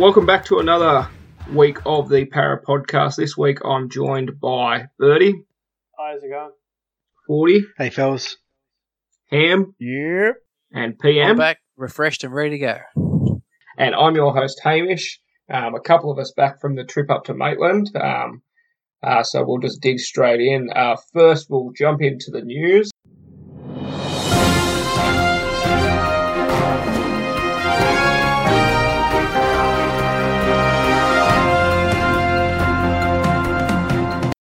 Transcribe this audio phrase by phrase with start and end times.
[0.00, 1.08] welcome back to another
[1.52, 3.16] week of the Parra Podcast.
[3.16, 5.34] This week I'm joined by Birdie,
[5.98, 6.52] How's it going?
[7.26, 8.36] 40, Hey, fellas.
[9.30, 10.36] Ham, Yep.
[10.72, 11.36] and I'm PM.
[11.36, 13.42] back, refreshed and ready to go.
[13.78, 15.20] And I'm your host, Hamish.
[15.52, 17.90] Um, a couple of us back from the trip up to Maitland.
[17.96, 18.42] Um,
[19.02, 20.70] uh, so we'll just dig straight in.
[20.74, 22.90] Uh, first, we'll jump into the news.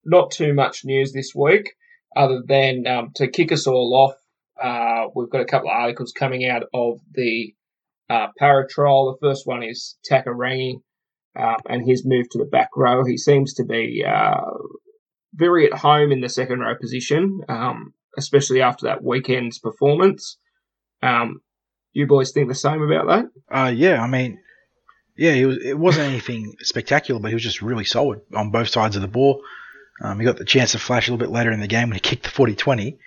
[0.10, 1.74] Not too much news this week,
[2.16, 4.16] other than um, to kick us all off.
[4.62, 7.54] Uh, we've got a couple of articles coming out of the
[8.10, 9.14] uh, Paratrol.
[9.14, 10.82] The first one is Takairangi
[11.38, 13.06] um, and his move to the back row.
[13.06, 14.42] He seems to be uh,
[15.34, 20.38] very at home in the second row position, um, especially after that weekend's performance.
[21.02, 21.42] Um,
[21.94, 23.26] you boys think the same about that?
[23.56, 24.40] Uh, yeah, I mean,
[25.18, 28.70] yeah, it, was, it wasn't anything spectacular, but he was just really solid on both
[28.70, 29.42] sides of the ball.
[30.02, 31.96] Um, he got the chance to flash a little bit later in the game when
[31.96, 32.98] he kicked the 40-20,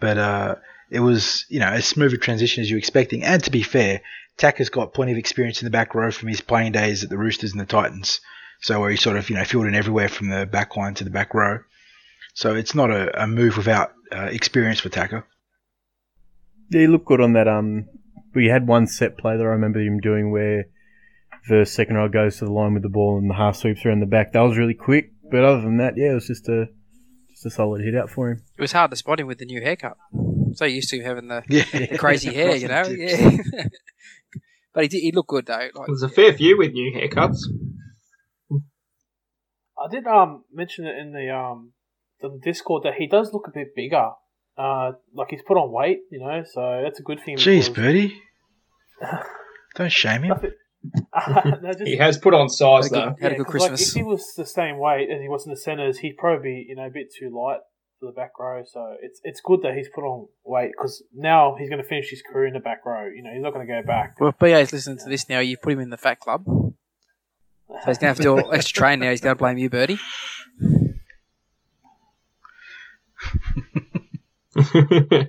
[0.00, 0.54] but uh,
[0.90, 3.22] it was, you know, as smooth a transition as you were expecting.
[3.22, 4.02] And to be fair,
[4.36, 7.18] Taka's got plenty of experience in the back row from his playing days at the
[7.18, 8.20] Roosters and the Titans,
[8.60, 11.10] so where he sort of, you know, fielded everywhere from the back line to the
[11.10, 11.60] back row.
[12.34, 15.24] So it's not a, a move without uh, experience for Taka.
[16.70, 17.46] Yeah, he looked good on that.
[17.46, 17.86] Um,
[18.34, 20.64] we had one set play that I remember him doing where
[21.48, 24.00] the second row goes to the line with the ball and the half sweeps around
[24.00, 24.32] the back.
[24.32, 26.66] That was really quick, but other than that, yeah, it was just a
[27.30, 28.42] just a solid hit out for him.
[28.56, 29.96] It was hard to spot him with the new haircut.
[30.54, 32.82] So used to having the, Yeah, the crazy hair, you know.
[32.86, 33.38] Yeah.
[34.72, 35.68] but he did, he looked good though.
[35.74, 37.38] Like, There's a fair few with new haircuts.
[39.76, 41.72] I did um mention it in the um
[42.20, 44.10] the Discord that he does look a bit bigger.
[44.56, 47.36] Uh, like he's put on weight, you know, so that's a good thing.
[47.36, 48.22] Jeez, because- Birdie.
[49.74, 50.28] Don't shame him.
[50.28, 50.52] Nothing-
[51.62, 53.10] no, just, He has put on size Had a though.
[53.12, 53.88] good- had a good 'cause, like, Christmas.
[53.88, 56.66] if he was the same weight as he was in the centres, he'd probably be
[56.68, 57.60] you know a bit too light
[58.00, 58.62] for the back row.
[58.66, 62.10] So it's it's good that he's put on weight because now he's going to finish
[62.10, 63.06] his career in the back row.
[63.06, 64.20] You know, he's not going to go back.
[64.20, 65.40] well, if BA's listening to this now.
[65.40, 66.72] You put him in the fat club, so
[67.86, 69.10] he's gonna have to do all extra train now.
[69.10, 69.98] He's gonna blame you, Birdie.
[74.56, 74.56] I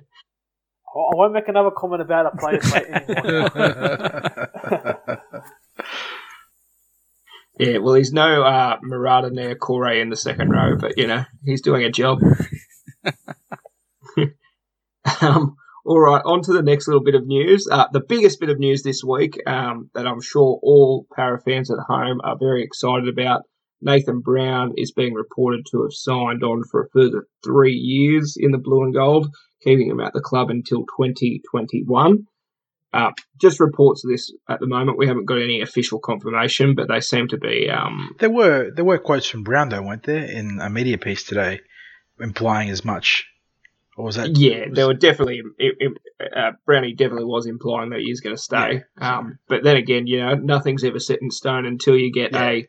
[0.98, 3.50] I won't make another comment about a player plate anymore.
[7.58, 11.62] Yeah, well, he's no uh, Marata Niukore in the second row, but you know he's
[11.62, 12.20] doing a job.
[15.22, 15.56] um,
[15.86, 17.68] all right, on to the next little bit of news.
[17.72, 21.72] Uh, the biggest bit of news this week um, that I'm sure all Parra fans
[21.72, 23.44] at home are very excited about.
[23.82, 28.52] Nathan Brown is being reported to have signed on for a further three years in
[28.52, 29.28] the blue and gold,
[29.64, 32.26] keeping him at the club until 2021.
[32.94, 34.98] Uh, just reports of this at the moment.
[34.98, 37.70] We haven't got any official confirmation, but they seem to be.
[37.70, 41.24] Um, There were there were quotes from Brown though, weren't there, in a media piece
[41.24, 41.60] today,
[42.20, 43.26] implying as much.
[43.98, 44.38] Or was that?
[44.38, 45.42] yeah, was- there were definitely.
[45.58, 45.92] It, it,
[46.36, 48.84] uh, Brownie definitely was implying that he's going to stay.
[49.00, 52.50] Um, but then again, you know, nothing's ever set in stone until you get Yeah.
[52.50, 52.68] a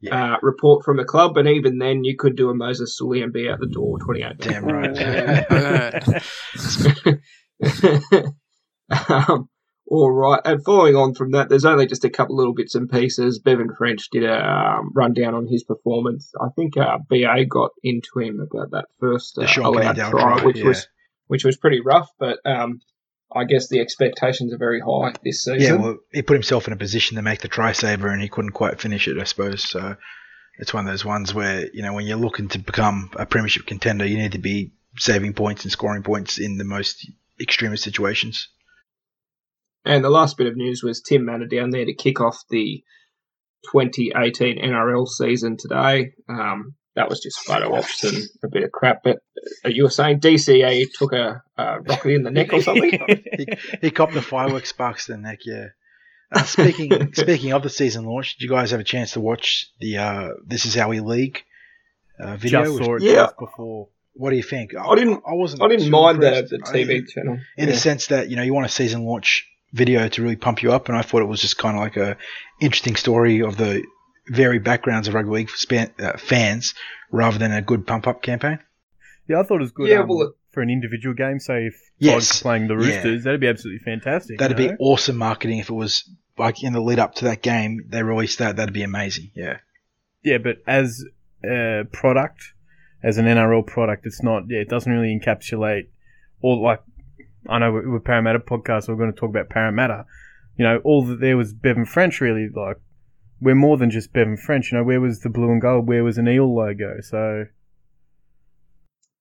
[0.00, 0.34] Yeah.
[0.34, 3.32] uh, report from the club, and even then, you could do a Moses Suli and
[3.32, 4.38] be out the door 28.
[4.38, 4.94] Damn right.
[9.08, 9.48] Um,
[9.88, 12.90] all right, and following on from that, there's only just a couple little bits and
[12.90, 13.38] pieces.
[13.38, 16.32] Bevan French did a um, rundown on his performance.
[16.40, 20.64] I think uh, BA got into him about that first uh, allowed try, which yeah.
[20.64, 20.88] was
[21.28, 22.08] which was pretty rough.
[22.18, 22.80] But um,
[23.32, 25.60] I guess the expectations are very high this season.
[25.60, 28.28] yeah, well, he put himself in a position to make the try saver, and he
[28.28, 29.68] couldn't quite finish it, I suppose.
[29.68, 29.96] So
[30.58, 33.66] it's one of those ones where you know when you're looking to become a premiership
[33.66, 37.08] contender, you need to be saving points and scoring points in the most
[37.40, 38.48] extremist situations.
[39.86, 42.82] And the last bit of news was Tim Mannah down there to kick off the
[43.72, 46.12] 2018 NRL season today.
[46.28, 49.02] Um, that was just photo ops and a bit of crap.
[49.04, 49.18] But
[49.64, 52.90] uh, you were saying DCA took a, a rocket in the neck or something?
[53.38, 53.46] he,
[53.80, 55.40] he copped the fireworks sparks to the neck.
[55.44, 55.66] Yeah.
[56.32, 59.68] Uh, speaking speaking of the season launch, did you guys have a chance to watch
[59.80, 61.42] the uh, "This Is How We League"
[62.18, 62.64] uh, video?
[62.64, 63.28] Just saw it Yeah.
[63.38, 63.88] before.
[64.14, 64.74] What do you think?
[64.74, 65.62] I didn't- I wasn't.
[65.62, 67.34] I didn't mind the, the I- TV channel.
[67.56, 67.74] in Yeah.
[67.74, 69.46] the sense that you know you want a season launch
[69.76, 71.96] video to really pump you up, and I thought it was just kind of like
[71.96, 72.16] a
[72.60, 73.84] interesting story of the
[74.28, 76.74] varied backgrounds of rugby league span, uh, fans,
[77.10, 78.58] rather than a good pump up campaign.
[79.28, 81.38] Yeah, I thought it was good Yeah, um, well, it- for an individual game.
[81.38, 82.14] Say if Yes.
[82.30, 82.86] Dogs playing the Yeah.
[82.96, 84.38] Roosters, that'd be absolutely fantastic.
[84.38, 84.76] That'd you be know?
[84.80, 86.08] awesome marketing if it was
[86.38, 88.56] like in the lead up to that game they released that.
[88.56, 89.30] That'd be amazing.
[89.34, 89.58] Yeah.
[90.24, 91.04] Yeah, but as
[91.44, 92.40] a product,
[93.02, 94.44] as an NRL product, it's not.
[94.48, 95.88] Yeah, it doesn't really encapsulate
[96.40, 96.80] all like.
[97.48, 100.04] I know we're, we're Parramatta podcast, so we're going to talk about Parramatta.
[100.56, 102.76] You know, all that there was Bevan French really like
[103.40, 104.72] we're more than just Bevan French.
[104.72, 105.86] You know, where was the blue and gold?
[105.86, 106.96] Where was an eel logo?
[107.02, 107.44] So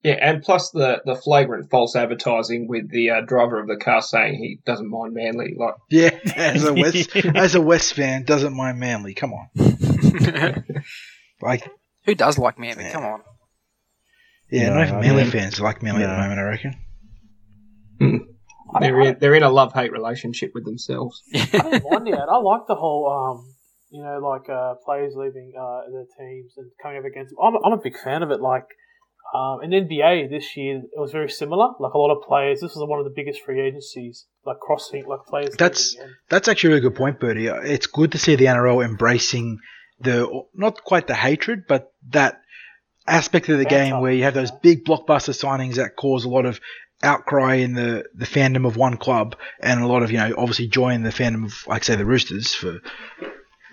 [0.03, 4.01] Yeah, and plus the, the flagrant false advertising with the uh, driver of the car
[4.01, 5.53] saying he doesn't mind Manly.
[5.57, 9.13] Like, Yeah, as a West as a West fan, doesn't mind Manly.
[9.13, 9.49] Come on,
[11.41, 11.67] like
[12.05, 12.85] Who does like Manly?
[12.85, 12.91] Yeah.
[12.93, 13.21] Come on.
[14.49, 16.39] yeah, No, not even I Manly mean- fans like Manly at the moment.
[16.39, 16.75] I reckon.
[18.79, 21.21] They're in, they're in a love hate relationship with themselves.
[21.35, 22.27] I don't mind that.
[22.29, 23.53] I like the whole, um,
[23.91, 27.39] you know, like uh, players leaving uh, their teams and coming up against them.
[27.41, 28.41] I'm, I'm a big fan of it.
[28.41, 28.65] Like
[29.33, 31.69] um, in NBA this year, it was very similar.
[31.79, 35.05] Like a lot of players, this was one of the biggest free agencies, like crossing,
[35.05, 35.55] like players.
[35.57, 35.95] That's-
[36.29, 37.47] That's actually a really good point, Bertie.
[37.47, 39.59] It's good to see the NRL embracing
[39.99, 42.41] the not quite the hatred, but that
[43.07, 46.29] aspect of the Banter, game where you have those big blockbuster signings that cause a
[46.29, 46.59] lot of
[47.05, 50.67] outcry in the, the fandom of one club and a lot of, you know, obviously
[50.67, 52.81] joy in the fandom of, like, say, the Roosters for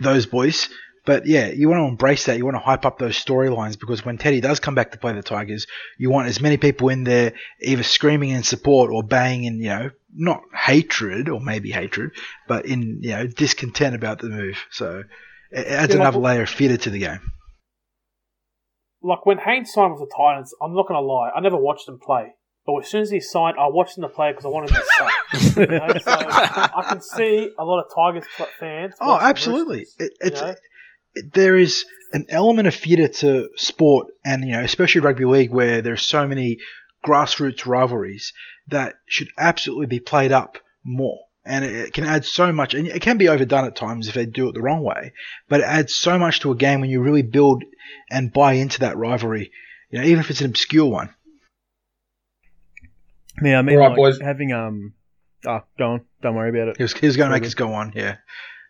[0.00, 0.68] those boys.
[1.04, 2.36] But yeah, you want to embrace that.
[2.38, 5.12] You want to hype up those storylines because when Teddy does come back to play
[5.12, 5.66] the Tigers,
[5.98, 9.68] you want as many people in there either screaming in support or baying in, you
[9.70, 12.12] know, not hatred or maybe hatred,
[12.46, 14.58] but in, you know, discontent about the move.
[14.70, 15.02] So
[15.50, 17.32] it adds Yeah, like- another layer of theatre to the game.
[19.02, 21.88] like when Haynes signed with the Titans, I'm not going to lie, I never watched
[21.88, 22.34] him play.
[22.64, 24.82] But as soon as he signed, I watched him to play because I wanted to
[24.96, 25.12] suck.
[25.56, 28.24] You know, so I can see a lot of Tigers
[28.60, 28.94] fans.
[29.00, 29.78] Oh, absolutely.
[29.78, 30.54] Roosters, It, it's you know?
[31.14, 35.50] it, there is an element of theatre to sport, and you know, especially rugby league,
[35.50, 36.58] where there's so many
[37.04, 38.32] grassroots rivalries
[38.68, 41.18] that should absolutely be played up more.
[41.44, 44.14] And it, it can add so much, and it can be overdone at times if
[44.14, 45.12] they do it the wrong way.
[45.48, 47.64] But it adds so much to a game when you really build
[48.10, 49.50] and buy into that rivalry.
[49.90, 51.14] You know, even if it's an obscure one.
[53.42, 54.20] Yeah, I mean, All right, like, boys.
[54.20, 54.94] having um,
[55.46, 56.76] oh, go on, don't worry about it.
[56.76, 57.92] He was, he was going to make us go on.
[57.94, 58.16] Yeah.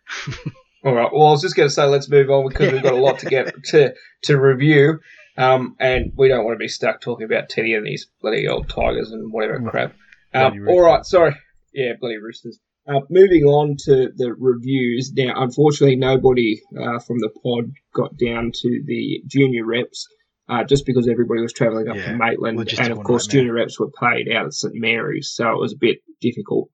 [0.85, 1.09] All right.
[1.13, 3.19] Well, I was just going to say let's move on because we've got a lot
[3.19, 3.93] to get to
[4.23, 4.99] to review,
[5.37, 8.67] um, and we don't want to be stuck talking about Teddy and these bloody old
[8.69, 9.69] tigers and whatever Mm.
[9.71, 9.93] crap.
[10.33, 11.05] Um, all right.
[11.05, 11.35] Sorry.
[11.73, 12.59] Yeah, bloody roosters.
[12.85, 15.13] Uh, moving on to the reviews.
[15.15, 20.05] Now, unfortunately, nobody uh, from the pod got down to the junior reps.
[20.49, 23.41] Uh, just because everybody was travelling up Yeah, to Maitland, and of course, nightmare.
[23.43, 26.69] junior reps were paid out at St Mary's, so it was a bit difficult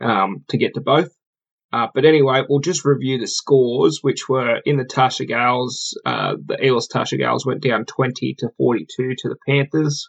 [0.00, 1.08] um, to get to both.
[1.72, 5.98] Uh, but anyway, we'll just review the scores, which were in the Tarsha Gales.
[6.06, 10.08] Uh, the Eels Tarsha Gales went down 20 to 42 to the Panthers.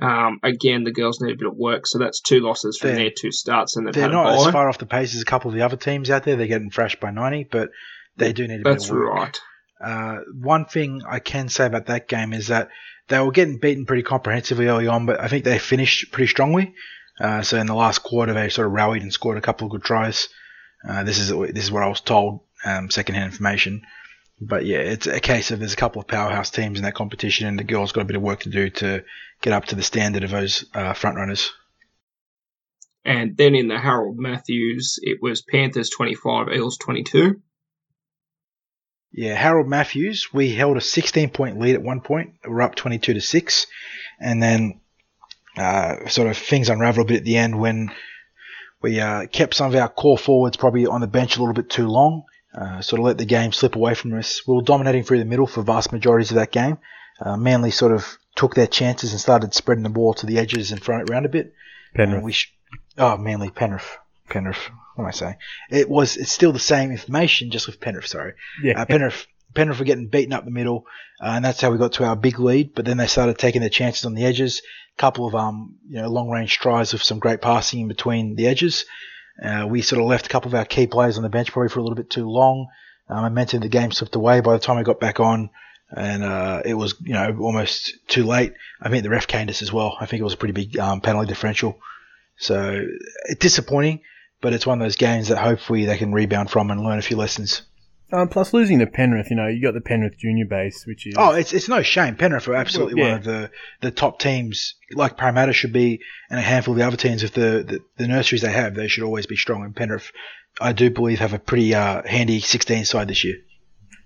[0.00, 2.96] Um, again, the girls need a bit of work, so that's two losses from They're-
[2.98, 5.54] their two starts, and They're not as far off the pace as a couple of
[5.54, 6.36] the other teams out there.
[6.36, 7.70] They're getting thrashed by 90, but
[8.16, 9.14] they do need a That's bit of work.
[9.14, 9.40] That's right.
[9.82, 12.68] Uh, one thing I can say about that game is that
[13.08, 16.74] they were getting beaten pretty comprehensively early on, but I think they finished pretty strongly.
[17.20, 19.72] Uh, so in the last quarter, they sort of rallied and scored a couple of
[19.72, 20.28] good tries.
[20.88, 23.82] Uh, this is this is what I was told, um, secondhand information.
[24.40, 27.46] But yeah, it's a case of there's a couple of powerhouse teams in that competition,
[27.46, 29.04] and the girls got a bit of work to do to
[29.40, 31.52] get up to the standard of those uh, front runners.
[33.04, 37.40] And then in the Harold Matthews, it was Panthers 25, Eels 22.
[39.12, 42.34] Yeah, Harold Matthews, we held a 16 point lead at one point.
[42.46, 43.66] We're up 22 to 6.
[44.20, 44.80] And then
[45.56, 47.90] uh, sort of things unraveled a bit at the end when
[48.80, 51.68] we uh, kept some of our core forwards probably on the bench a little bit
[51.68, 52.24] too long.
[52.54, 54.46] Uh, sort of let the game slip away from us.
[54.46, 56.78] We were dominating through the middle for vast majorities of that game.
[57.20, 60.70] Uh, Manly sort of took their chances and started spreading the ball to the edges
[60.70, 61.54] and throwing it around a bit.
[61.94, 62.22] Penrith.
[62.22, 62.52] We sh-
[62.98, 63.98] oh, Manly, Penrith.
[64.28, 64.70] Penrith.
[64.94, 65.36] What am I saying?
[65.70, 68.34] It was, it's still the same information, just with Penrith, sorry.
[68.62, 70.86] yeah, Uh, Penrith, Penrith were getting beaten up the middle,
[71.22, 72.74] uh, and that's how we got to our big lead.
[72.74, 74.62] But then they started taking their chances on the edges.
[74.96, 78.36] A couple of um, you know, long range tries with some great passing in between
[78.36, 78.84] the edges.
[79.42, 81.70] Uh, we sort of left a couple of our key players on the bench probably
[81.70, 82.68] for a little bit too long.
[83.08, 85.50] Um, momentum of the game slipped away by the time we got back on,
[85.90, 88.52] and uh, it was you know almost too late.
[88.80, 89.96] I think the ref caned us as well.
[90.00, 91.78] I think it was a pretty big um, penalty differential.
[92.36, 92.84] So
[93.26, 94.00] it's disappointing,
[94.42, 97.02] but it's one of those games that hopefully they can rebound from and learn a
[97.02, 97.62] few lessons.
[98.12, 101.14] um, plus losing to Penrith, you know, you got the Penrith junior base, which is
[101.16, 102.14] Oh, it's it's no shame.
[102.16, 106.38] Penrith are absolutely Well, one of the, the top teams, like Parramatta should be, and
[106.38, 107.22] a handful of the other teams.
[107.22, 109.64] With the, the, the nurseries they have, they should always be strong.
[109.64, 110.12] And Penrith,
[110.60, 113.36] I do believe, have a pretty uh, handy 16 side this year.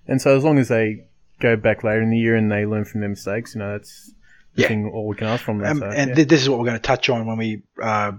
[0.07, 1.07] And so as long as they
[1.41, 4.13] go back later in the year and they learn from their mistakes, you know, that's
[4.55, 4.69] the Yeah.
[4.69, 5.67] thing all we can ask from them.
[5.69, 6.15] Um, so, and yeah.
[6.15, 8.13] th- this is what we're going to touch on when we uh,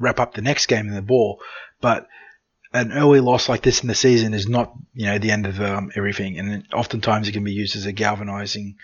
[0.00, 1.40] wrap up the next game in the ball.
[1.80, 2.08] But
[2.72, 5.60] an early loss like this in the season is not, you know, the end of
[5.60, 8.76] um, everything, and oftentimes it can be used as a galvanizing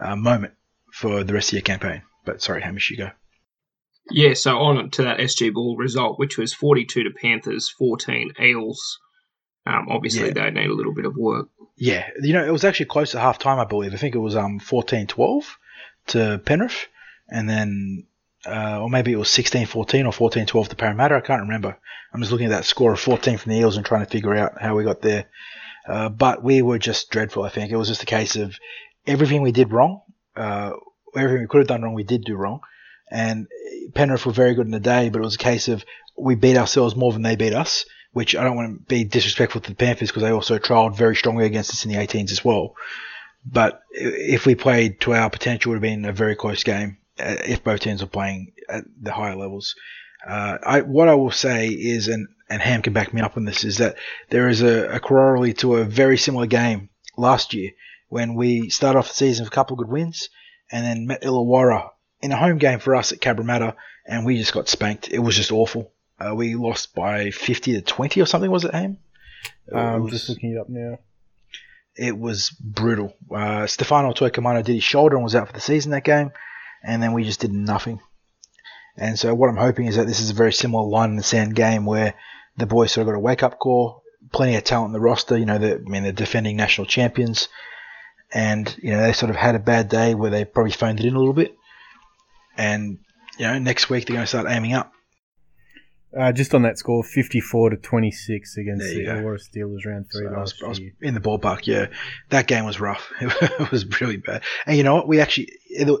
[0.00, 0.54] uh, moment
[0.92, 2.02] for the rest of your campaign.
[2.24, 3.10] But sorry, Hamish, you go.
[4.10, 8.98] Yeah, so on to that SG Ball result, which was 42 to Panthers, 14 Eels.
[9.64, 10.34] Um, obviously, Yeah.
[10.34, 11.48] they need a little bit of work.
[11.76, 13.94] Yeah, you know, it was actually close to half time, I believe.
[13.94, 15.44] I think it was um 14-12
[16.08, 16.86] to Penrith,
[17.28, 18.06] and then,
[18.46, 21.16] uh, or maybe it was 16-14 or 14-12 to Parramatta.
[21.16, 21.78] I can't remember.
[22.12, 24.34] I'm just looking at that score of 14 from the Eels and trying to figure
[24.34, 25.26] out how we got there.
[25.88, 27.70] Uh, but we were just dreadful, I think.
[27.70, 28.58] It was just a case of
[29.06, 30.02] everything we did wrong,
[30.36, 30.72] uh,
[31.16, 32.60] everything we could have done wrong, we did do wrong.
[33.10, 33.46] And
[33.94, 35.84] Penrith were very good in the day, but it was a case of
[36.16, 39.60] we beat ourselves more than they beat us, which I don't want to be disrespectful
[39.62, 42.44] to the Panthers because they also trialled very strongly against us in the 18s as
[42.44, 42.74] well.
[43.44, 46.98] But if we played to our potential, it would have been a very close game
[47.18, 49.74] if both teams are playing at the higher levels.
[50.26, 53.44] Uh, I, what I will say is, and, and Ham can back me up on
[53.44, 53.96] this, is that
[54.30, 57.70] there is a, a corollary to a very similar game last year
[58.08, 60.28] when we started off the season with a couple of good wins
[60.70, 61.90] and then met Illawarra
[62.20, 63.74] in a home game for us at Cabramatta
[64.06, 65.10] and we just got spanked.
[65.10, 65.90] It was just awful.
[66.20, 68.98] Uh, we lost by 50 to 20 or something, was it, Ham?
[69.66, 70.98] It Um, was- just looking it up now.
[71.96, 73.14] it was brutal.
[73.34, 76.30] Uh, Stefano Utoikamanu did his shoulder and was out for the season that game,
[76.82, 78.00] and then we just did nothing.
[78.96, 81.22] And so what I'm hoping is that this is a very similar line in the
[81.22, 82.14] sand game where
[82.56, 85.38] the boys sort of got a wake up call, plenty of talent in the roster.
[85.38, 87.48] You know, I mean they're defending national champions,
[88.32, 91.06] and you know they sort of had a bad day where they probably phoned it
[91.06, 91.56] in a little bit,
[92.56, 92.98] and
[93.38, 94.92] you know next week they're going to start aiming up.
[96.18, 99.04] Uh, just on that score, 54 to 26 against the.
[99.04, 101.86] Illawarra Steelers round three So I, was, last I was in the ballpark, yeah.
[102.28, 103.10] That game was rough.
[103.20, 104.42] It was really bad.
[104.66, 105.08] And you know what?
[105.08, 105.52] We actually,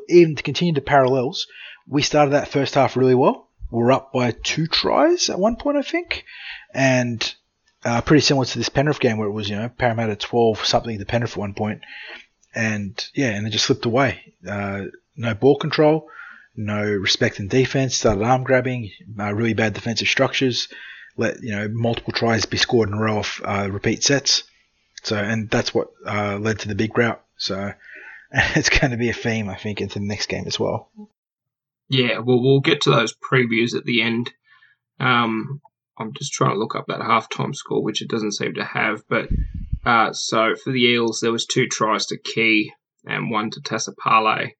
[0.08, 1.46] even to continue the parallels,
[1.88, 3.48] we started that first half really well.
[3.70, 6.24] We were up by two tries at one point, I think.
[6.74, 7.34] And
[7.84, 10.98] uh, pretty similar to this Penrith game where it was, you know, Parramatta 12 something
[10.98, 11.82] to Penrith at one point.
[12.54, 14.34] And yeah, and it just slipped away.
[14.46, 14.84] Uh,
[15.16, 16.08] no ball control,
[16.54, 20.68] no respect in defense, started arm grabbing, uh, really bad defensive structures
[21.16, 24.44] let you know multiple tries be scored in a row of uh, repeat sets.
[25.02, 27.22] So and that's what uh, led to the big route.
[27.36, 27.72] So
[28.30, 30.90] it's going to be a theme, I think, into the next game as well.
[31.88, 34.32] Yeah, well, we'll get to those previews at the end.
[34.98, 35.60] Um,
[35.98, 39.02] I'm just trying to look up that halftime score, which it doesn't seem to have.
[39.08, 39.28] But
[39.84, 42.72] uh, so for the Eels, there was two tries to Key
[43.04, 44.52] and one to Tassapale,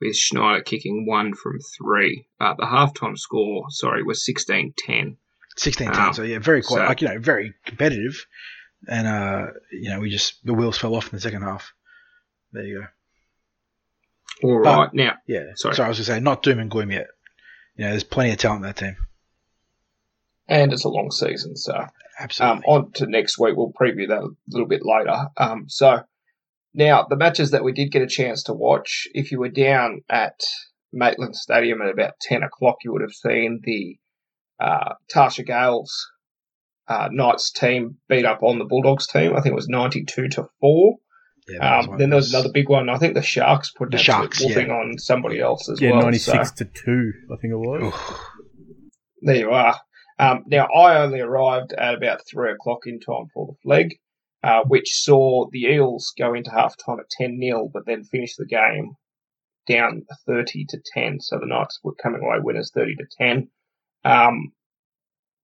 [0.00, 2.26] with Schneider kicking one from three.
[2.40, 5.16] Uh, the halftime score, sorry, was 16-10.
[5.56, 6.12] 16 Wow.
[6.12, 8.26] So yeah, very quite So- like you know very competitive,
[8.88, 11.72] and uh, you know we just the wheels fell off in the second half.
[12.52, 12.80] There you
[14.42, 14.48] go.
[14.48, 15.52] All But- right, now Yeah.
[15.54, 15.74] Sorry.
[15.76, 17.06] So I was going to say not doom and gloom yet.
[17.76, 18.96] You know, there's plenty of talent in that team.
[20.48, 21.86] and it's a long season, so
[22.18, 22.58] Absolutely.
[22.58, 25.28] Um, on to next week, we'll preview that a little bit later.
[25.36, 26.04] Um, so
[26.74, 30.02] now the matches that we did get a chance to watch, if you were down
[30.10, 30.40] at
[30.92, 33.96] Maitland Stadium at about ten o'clock, you would have seen the
[34.60, 36.10] uh, Tarsha Gales
[36.88, 39.32] uh, Knights team beat up on the Bulldogs team.
[39.36, 40.96] I think it was ninety-two to four.
[41.48, 42.88] yeah, Um, then there was another big one.
[42.88, 44.74] I think the Sharks put The an Sharks, whooping yeah.
[44.74, 45.90] on somebody else as well.
[45.94, 47.94] Yeah, 96 so- to 2, I think it was.
[49.22, 49.78] There you are.
[50.18, 53.96] Um, now, I only arrived at about three o'clock in time for the flag,
[54.44, 58.36] uh, which saw the Eels go into half time at 10 0, but then finish
[58.36, 58.92] the game
[59.66, 61.20] down 30 to 10.
[61.20, 63.48] So the Knights were coming away winners 30 to 10.
[64.04, 64.52] Um,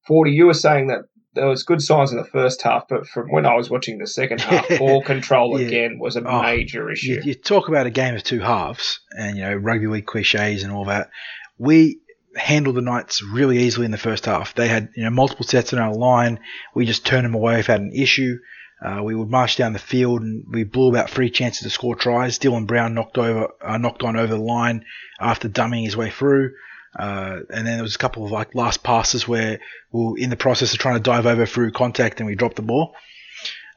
[0.07, 1.01] 40, you were saying that
[1.35, 4.07] there was good signs in the first half, but from when I was watching the
[4.07, 5.69] second half, ball control Yeah.
[5.69, 7.13] again was a Oh, major issue.
[7.13, 10.63] you, you talk about a game of two halves and you know rugby league cliches
[10.65, 11.11] and all that.
[11.59, 12.01] We
[12.37, 14.55] handled the Knights really easily in the first half.
[14.55, 16.41] They had you know multiple sets in our line.
[16.75, 18.39] We just turned them away if had an issue.
[18.83, 21.95] Uh, we would march down the field and we blew about three chances to score
[21.95, 22.39] tries.
[22.39, 24.85] Dylan Brown knocked over, uh, knocked on over the line
[25.21, 26.53] after dummying his way through.
[26.99, 29.61] Uh, and then there was a couple of like last passes where
[29.93, 32.57] we were in the process of trying to dive over through contact and we dropped
[32.57, 32.95] the ball.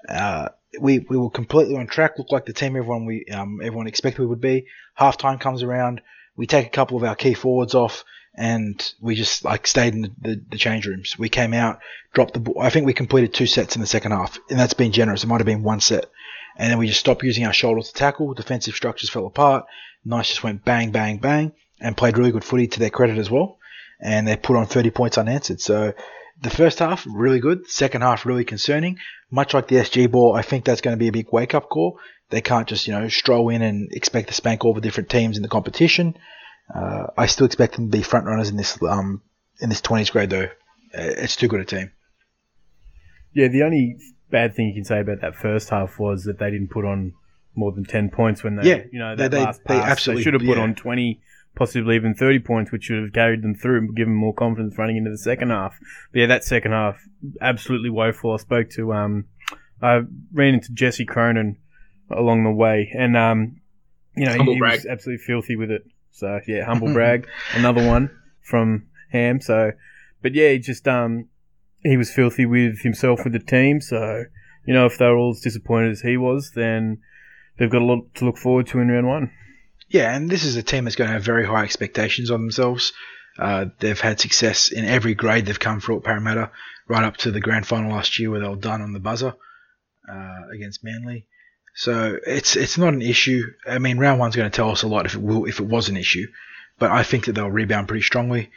[0.07, 3.87] Uh, we, we were completely on track, looked like the team everyone we um, everyone
[3.87, 4.65] expected we would be.
[4.95, 6.01] Half time comes around,
[6.35, 8.03] we take a couple of our key forwards off,
[8.35, 11.17] and we just like stayed in the, the, the change rooms.
[11.17, 11.79] We came out,
[12.13, 12.59] dropped the ball.
[12.59, 15.23] I think we completed two sets in the second half, and that's been generous.
[15.23, 16.05] It might have been one set,
[16.57, 18.33] and then we just stopped using our shoulders to tackle.
[18.33, 19.65] Defensive structures fell apart.
[20.05, 23.29] Nice just went bang, bang, bang, and played really good footy to their credit as
[23.29, 23.57] well.
[24.01, 25.61] And they put on 30 points unanswered.
[25.61, 25.93] So
[26.41, 27.69] the first half really good.
[27.69, 28.97] Second half really concerning.
[29.31, 31.69] Much like the SG ball, I think that's going to be a big wake up
[31.69, 31.99] call.
[32.29, 35.37] They can't just you know stroll in and expect to spank all the different teams
[35.37, 36.17] in the competition.
[36.73, 39.21] Uh, I still expect them to be front runners in this um
[39.59, 40.43] in this 20s grade though.
[40.45, 40.49] Uh,
[41.23, 41.91] It's too good a team.
[43.33, 43.97] Yeah, the only
[44.29, 47.13] bad thing you can say about that first half was that they didn't put on
[47.55, 49.91] more than 10 points when they, Yeah, you know, they- that they- last they pass.
[49.91, 50.63] absolutely- should have put yeah.
[50.63, 51.21] on 20
[51.55, 54.97] possibly even 30 points, which should have carried them through and given more confidence running
[54.97, 55.77] into the second half.
[56.11, 56.99] But yeah, that second half,
[57.41, 58.33] absolutely woeful.
[58.33, 59.25] I spoke to, um,
[59.79, 60.01] I
[60.31, 61.57] ran into Jesse Cronin
[62.09, 63.57] along the way, and, um,
[64.15, 64.77] you know, he, Humble he brag.
[64.77, 65.83] was absolutely filthy with it.
[66.13, 68.09] So yeah, humble brag, another one
[68.41, 69.41] from Ham.
[69.41, 69.71] So,
[70.21, 71.27] but yeah, he just, um,
[71.81, 73.81] he was filthy with himself with the team.
[73.81, 74.23] So,
[74.65, 76.99] you know, if they were all as disappointed as he was, then
[77.57, 79.31] they've got a lot to look forward to in round one.
[79.89, 82.93] Yeah, and this is a team that's going to have very high expectations on themselves.
[83.37, 86.51] Uh, they've had success in every grade they've come through at Parramatta,
[86.87, 89.33] right up to the grand final last year where they were done on the buzzer
[90.09, 91.27] uh, against Manly.
[91.75, 93.51] So it's it's not an issue.
[93.65, 95.65] I mean, round one's going to tell us a lot if it will if it
[95.65, 96.27] was an issue,
[96.77, 98.51] but I think that they'll rebound pretty strongly.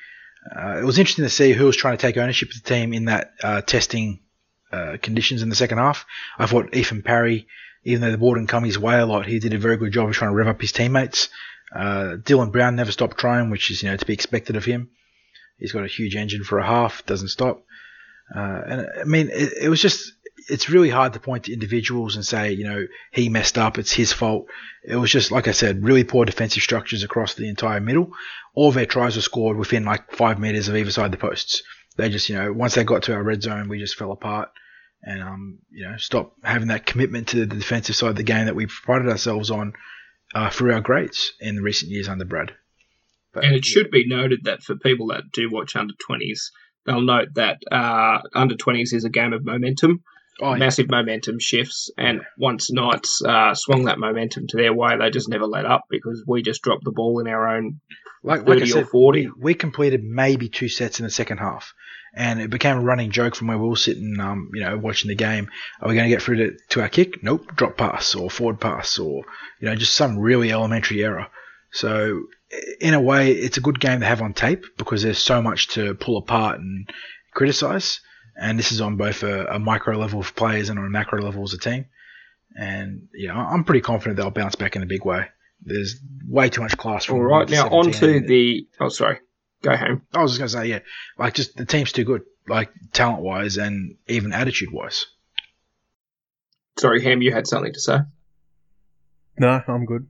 [0.55, 2.93] Uh, it was interesting to see who was trying to take ownership of the team
[2.93, 4.21] in that uh, testing
[4.71, 6.05] uh, conditions in the second half.
[6.39, 7.49] I thought Ethan Parry,
[7.85, 9.93] even though the ball didn't come his way a lot, he did a very good
[9.93, 11.31] job of trying to rev up his teammates.
[11.75, 14.91] Uh, Dylan Brown never stopped trying, which is you know to be expected of him.
[15.59, 17.65] He's got a huge engine for a half, doesn't stop.
[18.35, 20.13] Uh, and I mean, it, it was just
[20.49, 23.93] it's really hard to point to individuals and say you know he messed up, it's
[23.93, 24.47] his fault.
[24.85, 28.13] It was just like I said, really poor defensive structures across the entire middle.
[28.55, 31.63] All their tries were scored within like five meters of either side of the posts.
[31.97, 34.51] They just you know once they got to our red zone, we just fell apart
[35.03, 38.47] and um, you know stopped having that commitment to the defensive side of the game
[38.47, 39.73] that we prided ourselves on
[40.35, 42.53] uh, through our grades in the recent years under Brad.
[43.33, 46.51] But, And it should be noted that for people that do watch under 20s,
[46.85, 50.03] they'll note that uh, under 20s is a game of momentum.
[50.41, 50.59] Oh, yeah.
[50.59, 55.29] Massive momentum shifts, and once Knights uh, swung that momentum to their way, they just
[55.29, 57.81] never let up because we just dropped the ball in our own.
[58.23, 59.27] like, like I 30 or said, 40.
[59.27, 61.73] We, we completed maybe two sets in the second half,
[62.15, 65.09] and it became a running joke from where we were sitting, um, you know, watching
[65.09, 65.49] the game.
[65.81, 67.23] Are we going to get through to, to our kick?
[67.23, 69.25] Nope, drop pass or forward pass or
[69.61, 71.29] you know just some really elementary error.
[71.73, 72.25] So
[72.81, 75.69] in a way, it's a good game to have on tape because there's so much
[75.69, 76.89] to pull apart and
[77.35, 78.01] criticize.
[78.39, 81.23] And this is on both a, a micro level of players and on a macro
[81.23, 81.87] level as a team.
[82.55, 85.27] And you know, I'm pretty confident they'll bounce back in a big way.
[85.63, 85.97] There's
[86.27, 87.05] way too much class.
[87.05, 88.69] From All right, now 17 on to the.
[88.81, 89.21] Oh, sorry.
[89.63, 90.03] Go home.
[90.15, 90.81] I was just gonna say, yeah,
[91.19, 95.07] like just the team's too good, like talent wise and even attitude wise.
[96.79, 97.99] Sorry, Ham, you had something to say.
[99.39, 100.09] No, I'm good.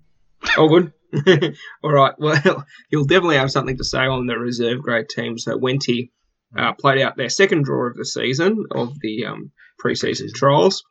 [0.59, 0.93] All good.
[1.83, 2.15] All right.
[2.19, 5.39] Well, you'll definitely have something to say on the reserve grade team.
[5.39, 6.11] So, Wenty
[6.57, 10.85] uh, played out their second draw of the season of the um, preseason trials,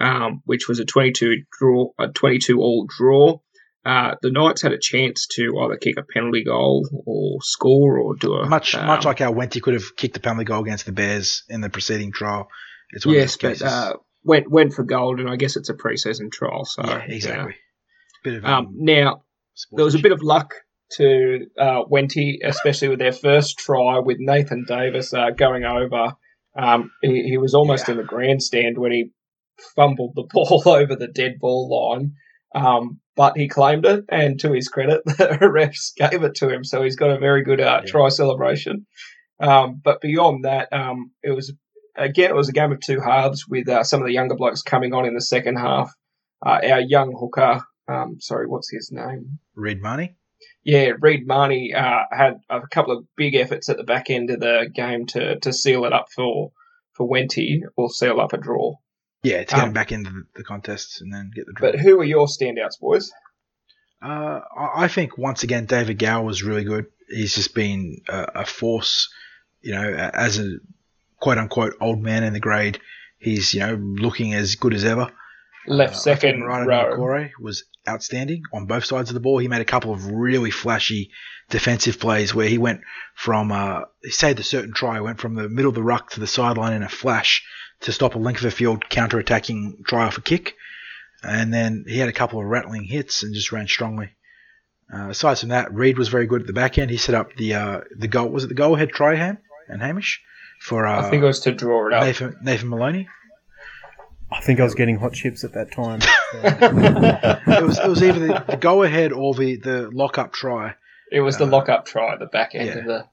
[0.00, 3.38] um, which was a 22 draw, a 22 all draw.
[3.84, 8.16] Uh, the Knights had a chance to either kick a penalty goal or score or
[8.16, 10.86] do a Much um, much like how Wenty could have kicked the penalty goal against
[10.86, 12.48] the Bears in the preceding trial.
[12.90, 16.32] It's one yes, but uh, went went for gold, and I guess it's a preseason
[16.32, 16.64] trial.
[16.64, 17.54] So yeah, exactly.
[18.24, 19.22] Bit of Um, now
[19.70, 20.54] there was a bit of luck
[20.92, 26.12] to uh, Wenty, especially with their first try with Nathan Davis uh, going over.
[26.58, 27.92] Um, he, he was almost Yeah.
[27.92, 29.10] in the grandstand when he
[29.74, 32.12] fumbled the ball over the dead ball line.
[32.54, 36.64] Um, but he claimed it, and to his credit, the refs gave it to him.
[36.64, 37.90] So he's got a very good uh, Yeah.
[37.90, 38.86] try celebration.
[39.40, 41.52] Um, but beyond that, um, it was
[41.96, 44.62] again it was a game of two halves with uh, some of the younger blokes
[44.62, 45.90] coming on in the second half.
[46.44, 49.38] Uh, our young hooker, um, sorry, what's his name?
[49.54, 50.14] Reed Mahoney.
[50.66, 54.40] Yeah, Reed Mahoney uh, had a couple of big efforts at the back end of
[54.40, 56.50] the game to, to seal it up for
[56.92, 58.74] for Wenty or seal up a draw.
[59.22, 61.70] Yeah, to get Um, him back into the, contest and then get the draw.
[61.70, 63.12] But who are your standouts, boys?
[64.02, 66.86] Uh, I think once again David Gower was really good.
[67.08, 69.08] He's just been a, a force,
[69.62, 70.56] you know, as a
[71.20, 72.80] quote unquote old man in the grade.
[73.18, 75.12] He's you know looking as good as ever.
[75.68, 76.66] Left Uh, second row.
[76.66, 79.38] Okore was outstanding on both sides of the ball.
[79.38, 81.10] He made a couple of really flashy
[81.50, 82.80] defensive plays where he went
[83.14, 86.20] from, uh, he saved a certain try, went from the middle of the ruck to
[86.20, 87.44] the sideline in a flash
[87.80, 90.54] to stop a length of the field counter-attacking try off a kick.
[91.22, 94.10] And then he had a couple of rattling hits and just ran strongly.
[94.92, 96.90] Uh, aside from that, Reed was very good at the back end.
[96.90, 98.28] He set up the uh, the goal.
[98.28, 100.20] Was it the goal ahead try, Ham and Hamish
[100.60, 102.04] for uh, I think it was to draw it up.
[102.04, 103.08] Nathan, Nathan Maloney?
[104.32, 106.00] I think I was getting hot chips at that time.
[106.34, 110.74] it was it was either the, the go ahead or the the lock up try.
[111.12, 112.78] It was the Uh, lock up try, the back end yeah.
[112.78, 113.06] of the.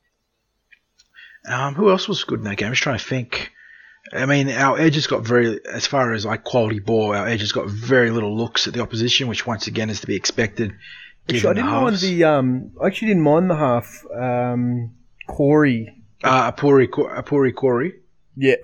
[1.54, 2.68] Um, who else was good in that game?
[2.68, 3.52] I'm just trying to think.
[4.12, 7.68] I mean, our edges got very, as far as like quality ball, our edges got
[7.68, 10.74] very little looks at the opposition, which once again is to be expected.
[11.30, 12.24] Actually, I didn't the mind the.
[12.24, 14.06] Um, I actually didn't mind the half.
[14.14, 14.96] Um,
[15.28, 16.04] Corey.
[16.24, 17.94] uh, Apuri, Apuri Corey.
[18.36, 18.56] Yeah.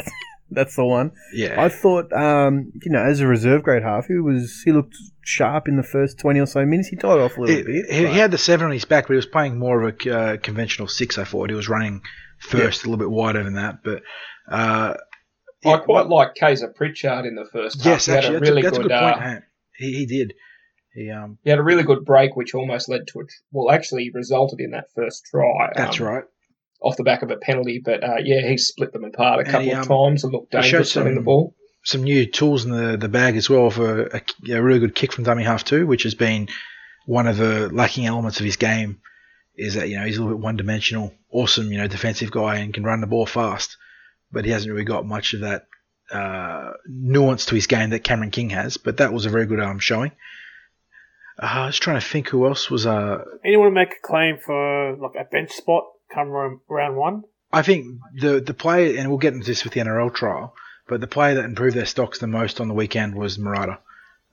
[0.51, 1.11] That's the one.
[1.33, 1.61] Yeah.
[1.63, 5.67] I thought, um, you know, as a reserve grade half, he was he looked sharp
[5.67, 6.89] in the first twenty or so minutes.
[6.89, 7.85] He died off a little He, bit.
[7.91, 9.95] he- but- he had the seven on his back, but he was playing more of
[10.05, 11.17] a uh, conventional six.
[11.17, 12.01] I thought he was running
[12.39, 13.83] first, a little bit wider than that.
[13.83, 14.01] But
[14.51, 14.95] uh,
[15.65, 18.23] I yeah, quite like Kaysa Pritchard in the first yes, half.
[18.23, 19.21] He actually, had a that's, really a, that's a good, good point.
[19.23, 19.39] uh,
[19.77, 20.33] He, he did.
[20.95, 23.69] He um, he had a really good break, which almost led to a tr- well,
[23.73, 25.71] actually resulted in that first try.
[25.75, 26.23] that's um, right.
[26.81, 29.47] Off the back of a penalty, but uh, yeah, he split them apart a And
[29.49, 31.55] couple he, of um, times and looked he showed dangerous running some- the ball.
[31.83, 35.13] Some new tools in the, the bag as well for a, a really good kick
[35.13, 36.49] from dummy half too, which has been
[37.05, 38.99] one of the lacking elements of his game.
[39.55, 42.57] Is that you know he's a little bit one dimensional, awesome you know defensive guy
[42.57, 43.77] and can run the ball fast,
[44.31, 45.67] but he hasn't really got much of that
[46.11, 48.75] uh, nuance to his game that Cameron King has.
[48.77, 50.11] But that was a very good um, showing.
[51.41, 52.85] Uh, I was trying to think who else was.
[52.85, 57.23] Uh, Anyone make a claim for like a bench spot come round, round one?
[57.51, 60.53] I think the the player, and we'll get into this with the NRL trial,
[60.87, 63.77] but the player that improved their stocks the most on the weekend was Marata.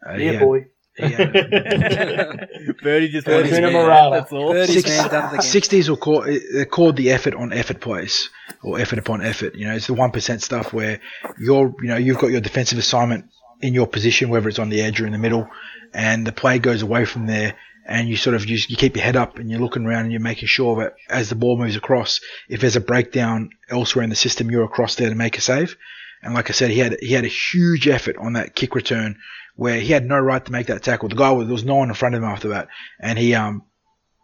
[0.07, 0.67] Uh, yeah, had- boy.
[0.97, 1.05] he
[2.83, 3.73] Birdie just Birdie's wanted to- man.
[3.73, 4.11] Morale.
[4.13, 4.53] That's all.
[4.67, 5.43] Six- man done it again.
[5.43, 8.31] Sixties will call they called the effort on effort plays
[8.63, 9.55] or effort upon effort.
[9.55, 11.01] You know, it's the one percent stuff where
[11.39, 13.27] you're you know you've got your defensive assignment
[13.61, 15.49] in your position, whether it's on the edge or in the middle,
[15.95, 17.55] and the play goes away from there,
[17.89, 20.13] and you sort of just you keep your head up and you're looking around and
[20.13, 24.11] you're making sure that as the ball moves across, if there's a breakdown elsewhere in
[24.11, 25.77] the system, you're across there to make a save.
[26.23, 29.19] And like I said, he had he had a huge effort on that kick return
[29.55, 31.09] where he had no right to make that tackle.
[31.09, 32.69] The guy was there was no one in front of him after that,
[33.01, 33.63] and he um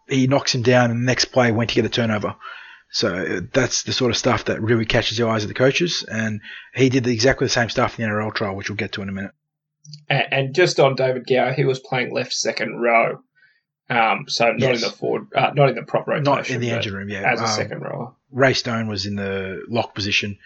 [0.09, 2.35] he knocks him down, and the next play went to get a turnover.
[2.89, 6.05] So uh, that's the sort of stuff that really catches the eyes of the coaches,
[6.07, 6.41] and
[6.75, 9.09] he did exactly the same stuff in the NRL trial, which we'll get to in
[9.09, 9.31] a minute.
[10.09, 13.21] And just on David Gower, he was playing left second row,
[13.89, 14.83] um, so not Yes.
[14.83, 17.31] in the forward, uh, not in the prop rotation, Not in the engine room, yeah.
[17.31, 18.13] as a Um, second rower.
[18.31, 20.37] Ray Stone was in the lock position,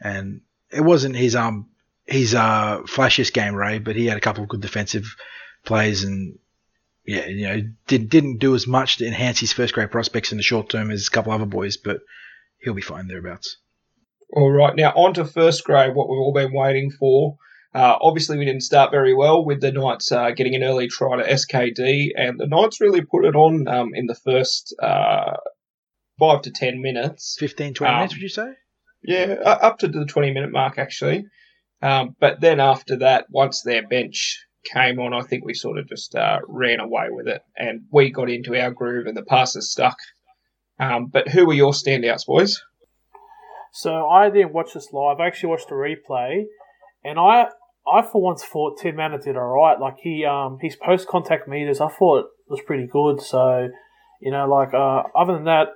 [0.00, 1.68] and it wasn't his um
[2.06, 5.16] his uh flashiest game, Ray, but he had a couple of good defensive
[5.64, 6.38] plays, and
[7.06, 10.38] yeah, you know, did, didn't do as much to enhance his first grade prospects in
[10.38, 12.00] the short term as a couple other boys, but
[12.58, 13.58] he'll be fine thereabouts.
[14.32, 17.36] All right, now on to first grade, what we've all been waiting for.
[17.74, 21.16] Uh, obviously, we didn't start very well with the Knights uh, getting an early try
[21.16, 25.32] to SKD, and the Knights really put it on um, in the first uh,
[26.18, 27.36] five to ten minutes.
[27.40, 28.52] 15, 20 Um, minutes, would you say?
[29.02, 31.24] Yeah, uh, up to the 20 minute mark, actually.
[31.82, 34.38] Um, but then after that, once their bench
[34.72, 38.10] came on, I think we sort of just uh, ran away with it and we
[38.10, 39.98] got into our groove and the passes stuck.
[40.80, 42.62] Um, but who were your standouts, boys?
[43.72, 45.20] So I didn't watch this live.
[45.20, 46.44] I actually watched the replay,
[47.04, 47.48] and I
[47.86, 49.78] I for once thought Tim Mannah did all right.
[49.78, 53.20] Like he um his post contact meters, I thought was pretty good.
[53.20, 53.68] So
[54.20, 55.68] you know, like uh, other than that,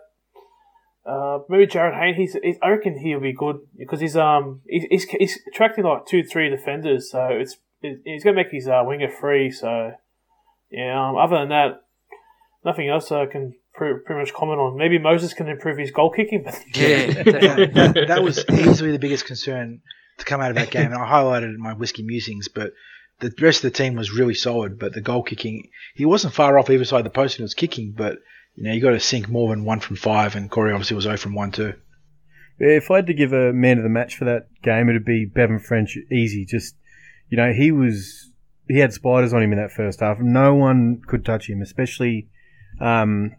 [1.07, 2.15] uh, maybe Jarryd Hayne.
[2.15, 6.07] He's, he's I reckon he'll be good because he's um he's, he's, he's attracting like
[6.07, 7.11] two three defenders.
[7.11, 9.51] So it's it, he's gonna make his uh, winger free.
[9.51, 9.93] So
[10.71, 11.09] yeah.
[11.09, 11.83] Um, other than that,
[12.65, 14.77] nothing else I can pre- pretty much comment on.
[14.77, 18.99] Maybe Moses can improve his goal kicking, but Yeah, that, that, that was easily the
[18.99, 19.81] biggest concern
[20.19, 22.49] to come out of that game, and I highlighted my whiskey musings.
[22.49, 22.73] But
[23.21, 24.79] the rest of the team was really solid.
[24.79, 27.45] But the goal kicking, he wasn't far off either side of the post when he
[27.45, 27.95] was kicking.
[27.97, 28.19] But
[28.55, 31.05] you know, you got to sink more than one from five, and Corey obviously was
[31.05, 31.75] zero from one too.
[32.61, 35.05] Yeah, If I had to give a man of the match for that game, it'd
[35.05, 35.97] be Bevan French.
[36.11, 36.75] Easy, just
[37.29, 38.33] you know, he was
[38.69, 40.19] he had spiders on him in that first half.
[40.21, 42.29] No one could touch him, especially
[42.81, 43.33] um,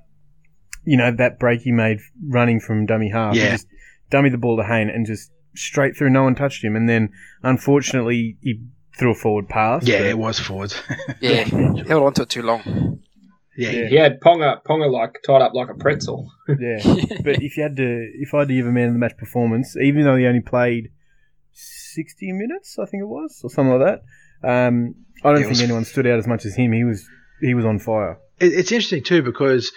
[0.83, 3.35] you know that break he made running from dummy half.
[3.35, 3.67] He just
[4.09, 6.09] dummy the ball to Hayne and just straight through.
[6.09, 7.09] No one touched him, and then
[7.43, 8.61] unfortunately he
[8.97, 9.85] threw a forward pass.
[9.87, 10.81] Yeah, but- it was forwards.
[11.21, 11.43] Yeah,
[11.87, 12.99] held on to it too long.
[13.57, 13.87] yeah, Yeah.
[13.87, 16.29] He had Ponga, Ponga like tied up like a pretzel.
[16.49, 16.79] Yeah,
[17.23, 19.17] but if you had to, if I had to give a man of the match
[19.17, 20.89] performance, even though he only played
[21.53, 23.87] sixty minutes, I think it was, or something like
[24.41, 26.71] that, um, I don't Yeah, think was- anyone stood out as much as him.
[26.73, 27.07] He was
[27.41, 28.17] he was on fire.
[28.39, 29.71] It's interesting too because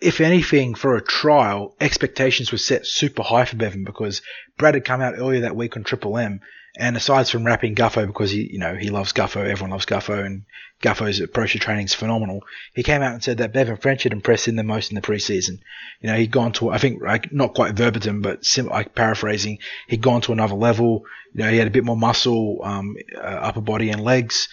[0.00, 4.22] if anything, for a trial, expectations were set super high for Bevan because
[4.56, 6.40] Brad had come out earlier that week on Triple M,
[6.76, 10.24] and aside from rapping Gutho because he, you know, he loves Gutho, everyone loves Gutho,
[10.24, 10.44] and
[10.80, 12.44] Gutho's approach to training is phenomenal.
[12.74, 15.00] He came out and said that Bevan French had impressed him the most in the
[15.00, 15.58] preseason.
[16.00, 19.58] You know, he'd gone to, I think, like not quite verbatim, but sim- like paraphrasing,
[19.88, 21.04] he'd gone to another level.
[21.34, 24.48] You know, he had a bit more muscle, um, uh, upper body and legs.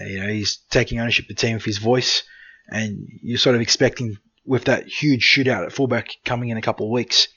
[0.00, 2.22] Uh, you know, he's taking ownership of the team with his voice,
[2.68, 6.86] and you're sort of expecting with that huge shootout at fullback coming in a couple
[6.86, 7.28] of weeks.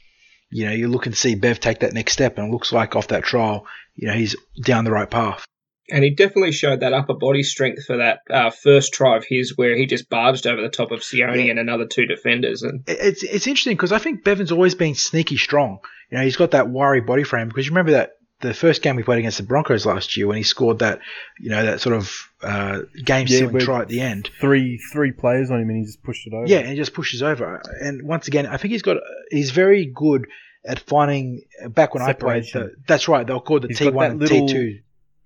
[0.52, 2.96] You know, you're looking to see Bev take that next step, and it looks like
[2.96, 5.46] off that trial, you know, he's down the right path.
[5.92, 9.58] And he definitely showed that upper body strength for that uh, first try of his
[9.58, 11.52] where he just barged over the top of Sione Yeah.
[11.52, 12.62] and another two defenders.
[12.62, 15.80] And It's it's interesting because I think Bevan's always been sneaky strong.
[16.12, 18.96] You know, he's got that wiry body frame because you remember that the first game
[18.96, 21.00] we played against the Broncos last year when he scored that,
[21.40, 24.30] you know, that sort of uh, game Yeah, sealing where- try at the end.
[24.40, 26.48] Three three players on him and he just pushed it over.
[26.48, 27.62] Yeah, and he just pushes over.
[27.82, 28.98] And once again, I think he's got
[29.30, 30.28] he's very good
[30.66, 31.42] at finding.
[31.70, 32.62] Back when I played, Separation.
[32.78, 33.26] the, that's right.
[33.28, 34.80] They were called the T one and T two.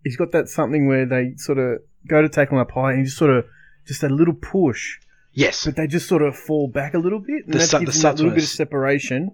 [0.03, 2.99] He's got that something where they sort of go to take him up high and
[2.99, 3.45] he just sort of
[3.87, 4.97] just a little push,
[5.33, 7.79] Yes, but they just sort of fall back a little bit, and The that su-
[7.79, 9.31] gives the him that little bit of separation.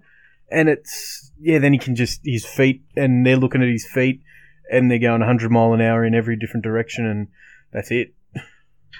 [0.50, 4.22] And it's yeah, then he can just his feet, and they're looking at his feet,
[4.70, 7.28] and they're going 100 mile an hour in every different direction, and
[7.72, 8.14] that's it.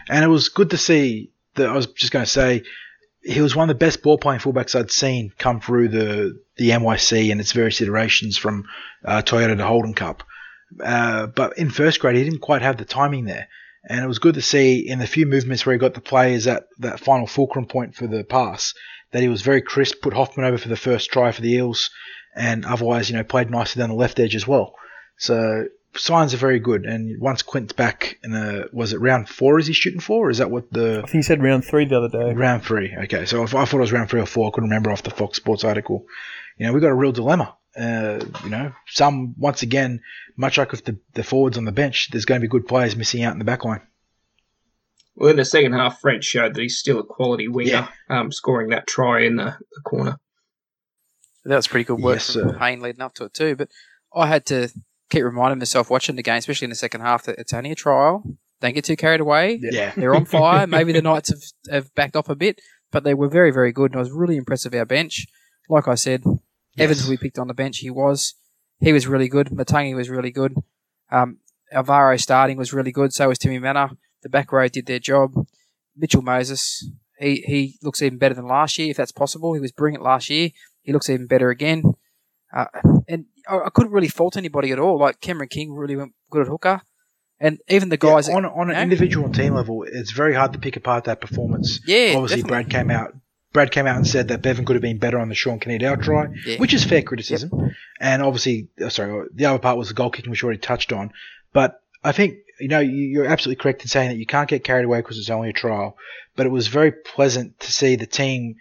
[0.08, 1.32] and it was good to see.
[1.56, 2.62] That I was just going to say,
[3.22, 6.70] he was one of the best ball playing fullbacks I'd seen come through the the
[6.70, 8.66] NYC and its various iterations from
[9.04, 10.22] uh, Toyota to Holden Cup.
[10.82, 13.48] Uh, but in first grade, he didn't quite have the timing there.
[13.88, 16.46] And it was good to see in the few movements where he got the players
[16.46, 18.74] at that final fulcrum point for the pass
[19.12, 21.90] that he was very crisp, put Hoffman over for the first try for the Eels,
[22.34, 24.74] and otherwise, you know, played nicely down the left edge as well.
[25.16, 26.84] So signs are very good.
[26.84, 30.30] And once Clint's back in a, was it round four is he shooting for?
[30.30, 32.32] Is that what the I think he said round three the other day.
[32.32, 32.94] Round three.
[33.04, 34.48] Okay, so I thought it was round three or four.
[34.48, 36.06] I couldn't remember off the Fox Sports article.
[36.56, 37.56] You know, we've got a real dilemma.
[37.76, 40.02] Uh, you know, some once again,
[40.36, 42.96] much like with the, the forwards on the bench, there's going to be good players
[42.96, 43.80] missing out in the back line.
[45.20, 47.88] Well, in the second half, French showed that he's still a quality winger, Yeah.
[48.08, 50.16] um, scoring that try in the, the corner.
[51.44, 52.58] That was pretty good work Yes, from sir.
[52.58, 53.54] Payne leading up to it too.
[53.56, 53.68] But
[54.14, 54.68] I had to
[55.10, 57.74] keep reminding myself watching the game, especially in the second half, that it's only a
[57.74, 58.22] trial.
[58.60, 59.58] Don't get too carried away.
[59.62, 60.66] Yeah, They're on fire.
[60.66, 63.90] Maybe the Knights have, have backed off a bit, but they were very, very good.
[63.92, 65.26] And I was really impressed with our bench.
[65.68, 66.24] Like I said,
[66.78, 68.34] Evans, we picked on the bench, he was.
[68.80, 69.48] He was really good.
[69.48, 70.54] Matagi was really good.
[71.10, 71.38] Um,
[71.72, 73.12] Alvaro starting was really good.
[73.12, 73.90] So was Timmy Mannah.
[74.22, 75.34] The back row did their job.
[75.96, 79.54] Mitchell Moses, he, he looks even better than last year, if that's possible.
[79.54, 80.50] He was brilliant last year.
[80.82, 81.82] He looks even better again.
[82.54, 82.66] Uh,
[83.08, 84.98] and I, I couldn't really fault anybody at all.
[84.98, 86.82] Like Cameron King really went good at hooker.
[87.38, 88.28] And even the guys.
[88.28, 88.82] Yeah, on on an know?
[88.82, 91.80] individual team level, it's very hard to pick apart that performance.
[91.86, 92.48] Yeah, Obviously, definitely.
[92.48, 93.14] Brad came out.
[93.52, 96.02] Brad came out and said that Bevan could have been better on the Shaun Kenny-Dowall
[96.02, 96.58] try, Yeah.
[96.58, 97.50] which is fair criticism.
[97.98, 100.92] And obviously, uh, sorry, the other part was the goal kicking, which we already touched
[100.92, 101.10] on.
[101.52, 104.64] But I think you know you- you're absolutely correct in saying that you can't get
[104.64, 105.96] carried away because it's only a trial.
[106.36, 108.54] But it was very pleasant to see the team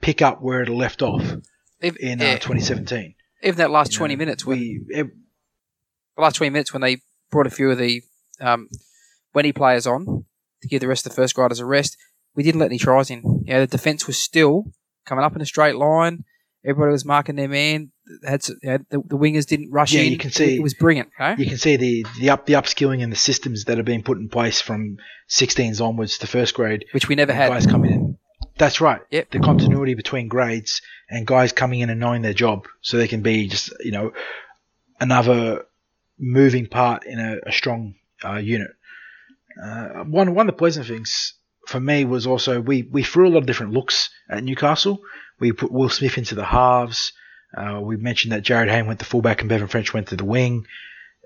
[0.00, 1.22] pick up where it left off
[1.82, 2.32] Ev- in yeah.
[2.32, 3.14] uh, 2017.
[3.42, 5.06] even that last You 20 know, minutes when we it,
[6.16, 6.98] the last 20 minutes when they
[7.30, 8.02] brought a few of the
[8.40, 8.68] um,
[9.34, 10.24] Wenty players on
[10.62, 11.96] to give the rest of the first graders a rest,
[12.34, 13.22] we didn't let any tries in.
[13.44, 14.64] You know, the defence was still
[15.04, 16.24] coming up in a straight line.
[16.64, 17.92] Everybody was marking their man.
[18.24, 20.12] Had, the, the wingers didn't rush Yeah, in.
[20.12, 21.10] you can see- it was brilliant.
[21.20, 21.40] Okay?
[21.42, 24.18] you can see the the up the upskilling and the systems that have been put
[24.18, 26.84] in place from 16s onwards to first grade.
[26.92, 27.48] which we never had.
[27.50, 28.18] guys coming in.
[28.58, 29.00] That's right.
[29.10, 29.30] Yep.
[29.30, 33.22] The continuity between grades and guys coming in and knowing their job, so they can
[33.22, 34.12] be just you know
[35.00, 35.64] another
[36.18, 37.94] moving part in a, a strong
[38.24, 38.70] uh, unit.
[39.62, 41.34] Uh, one one of the pleasant things
[41.66, 45.00] for me was also we we threw a lot of different looks at Newcastle.
[45.38, 47.12] We put Will Smith into the halves.
[47.54, 50.24] Uh, we mentioned that Jarryd Hayne went to fullback and Bevan French went to the
[50.24, 50.66] wing.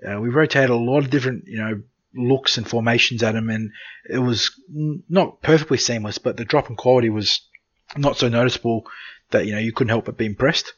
[0.05, 1.81] Uh, we rotated a lot of different, you know,
[2.15, 3.71] looks and formations at him, and
[4.09, 7.41] it was not perfectly seamless, but the drop in quality was
[7.97, 8.85] not so noticeable
[9.31, 10.73] that you know you couldn't help but be impressed.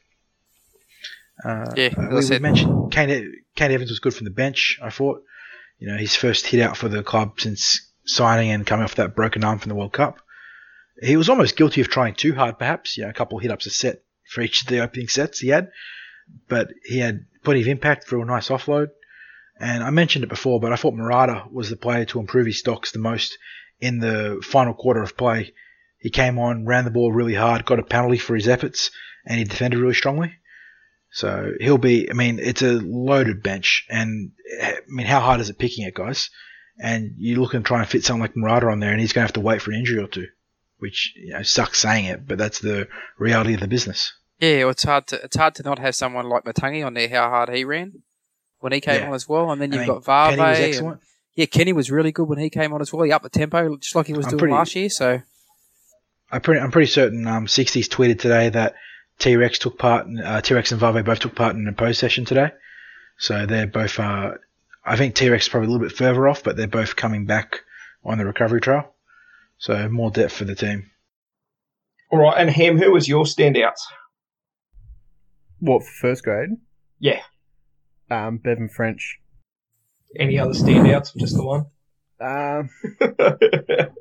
[1.43, 4.79] Uh, Yeah, we, we mentioned Kane, Kane Evans was good from the bench.
[4.81, 5.23] I thought,
[5.79, 9.15] you know, his first hit out for the club since signing and coming off that
[9.15, 10.19] broken arm from the World Cup.
[11.01, 12.97] He was almost guilty of trying too hard, perhaps.
[12.97, 15.39] You know, a couple of hit ups a set for each of the opening sets
[15.39, 15.71] he had,
[16.47, 18.89] but he had plenty of impact through a nice offload.
[19.59, 22.59] And I mentioned it before, but I thought Marata was the player to improve his
[22.59, 23.37] stocks the most
[23.79, 25.53] in the final quarter of play.
[25.99, 28.91] He came on, ran the ball really hard, got a penalty for his efforts,
[29.25, 30.33] and he defended really strongly.
[31.11, 32.09] So he'll be.
[32.09, 35.85] I mean, it's a loaded bench, and eh, I mean, how hard is it picking
[35.85, 36.29] it, guys?
[36.79, 39.23] And you look and try and fit someone like Marata on there, and he's going
[39.23, 40.27] to have to wait for an injury or two,
[40.79, 42.87] which you know sucks saying it, but that's the
[43.17, 44.13] reality of the business.
[44.39, 47.09] Yeah, well, it's hard to it's hard to not have someone like Matagi on there.
[47.09, 48.03] How hard he ran
[48.59, 49.07] when he came Yeah.
[49.07, 50.37] on as well, and then you've mean, got Varve.
[50.39, 50.93] excellent.
[50.93, 51.01] and-
[51.35, 53.03] yeah, Kenny was really good when he came on as well.
[53.03, 54.89] He upped the tempo just like he was I'm doing pretty- last year.
[54.89, 55.21] So
[56.31, 58.73] I'm pretty, I'm pretty certain um, 60s tweeted today that
[59.19, 62.49] T-Rex took part, uh, T-Rex and Vave both took part in a post session today.
[63.19, 64.31] So they're both, uh,
[64.83, 67.61] I think T-Rex is probably a little bit further off, but they're both coming back
[68.03, 68.91] on the recovery trail.
[69.59, 70.89] So more depth for the team.
[72.11, 73.79] All right, and Ham, who was your standouts?
[75.59, 76.49] What for first grade?
[76.99, 77.21] Yeah.
[78.09, 79.17] Um, Bevan French.
[80.17, 81.15] Any other standouts?
[81.17, 81.65] Just the one.
[82.21, 82.69] Um,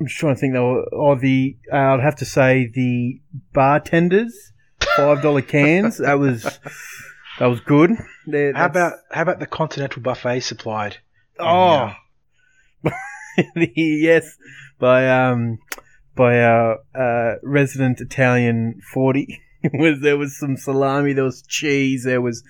[0.00, 0.84] I'm just trying to think though.
[0.92, 3.20] Or the uh, I'd have to say the
[3.52, 4.52] bartenders,
[4.96, 5.98] five dollar cans.
[5.98, 6.58] That was that
[7.38, 7.92] That was good.
[8.26, 10.98] There- How about how about the continental buffet supplied?
[11.38, 11.92] Oh,
[13.56, 14.36] yes,
[14.78, 15.58] by um
[16.14, 19.40] by our uh, resident Italian forty.
[19.74, 22.42] was there was some salami, there was cheese, there was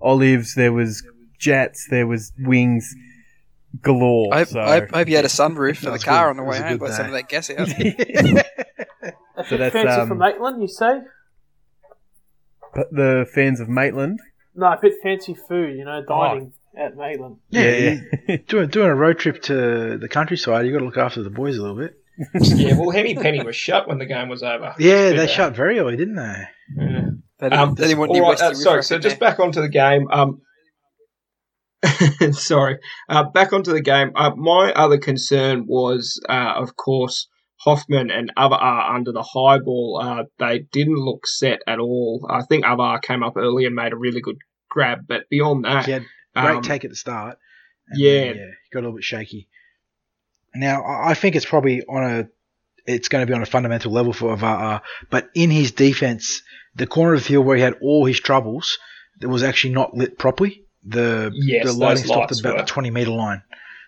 [0.00, 1.06] olives, there was
[1.38, 2.94] jets, there was wings
[3.82, 4.32] galore.
[4.32, 6.30] I hope, so, I hope, I hope you had a sunroof for the car good.
[6.30, 6.78] on the way was a home.
[6.78, 7.68] good Got some of that gas out.
[9.36, 11.00] A So that's, fancy um, for Maitland, you say?
[12.74, 14.20] but the fans of Maitland.
[14.54, 17.36] No, a bit fancy food, you know, dining at Maitland.
[17.50, 17.96] Yeah,
[18.48, 21.56] doing doing a road trip to the countryside, you got to look after the boys
[21.56, 21.94] a little bit.
[22.40, 24.74] yeah, well, Henny Penny was shut when the game was over.
[24.78, 26.42] Yeah, they shut very early, didn't they?
[26.76, 27.00] Yeah.
[27.40, 29.30] They didn't, Um, they didn't want all right, uh, sorry, so just in there.
[29.30, 30.06] back onto the game.
[30.10, 30.40] Um,
[32.32, 34.12] sorry, uh, back onto the game.
[34.14, 37.28] Uh, my other concern was, uh, of course,
[37.64, 40.00] Hoffman and Auva'a under the high ball.
[40.02, 42.26] Uh, they didn't look set at all.
[42.30, 44.38] I think Auva'a came up early and made a really good
[44.70, 46.04] grab, but beyond that, He had
[46.34, 47.38] great um, take at the start.
[47.94, 48.20] yeah.
[48.20, 49.48] then, yeah, got a little bit shaky.
[50.54, 52.28] Now I think it's probably on a,
[52.86, 56.42] it's going to be on a fundamental level for Auva'a, but in his defense,
[56.76, 58.78] the corner of the field where he had all his troubles,
[59.20, 60.64] that was actually not lit properly.
[60.84, 62.62] The Yes, the lighting stopped at about were.
[62.62, 63.42] the twenty meter line,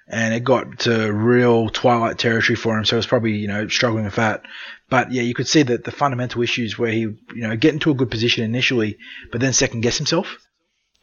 [0.09, 2.85] and it got to real twilight territory for him.
[2.85, 4.43] So it was probably you know struggling with that.
[4.89, 7.91] But yeah, you could see that the fundamental issues where he you know get into
[7.91, 8.99] a good position initially,
[9.31, 10.39] but then second guess himself.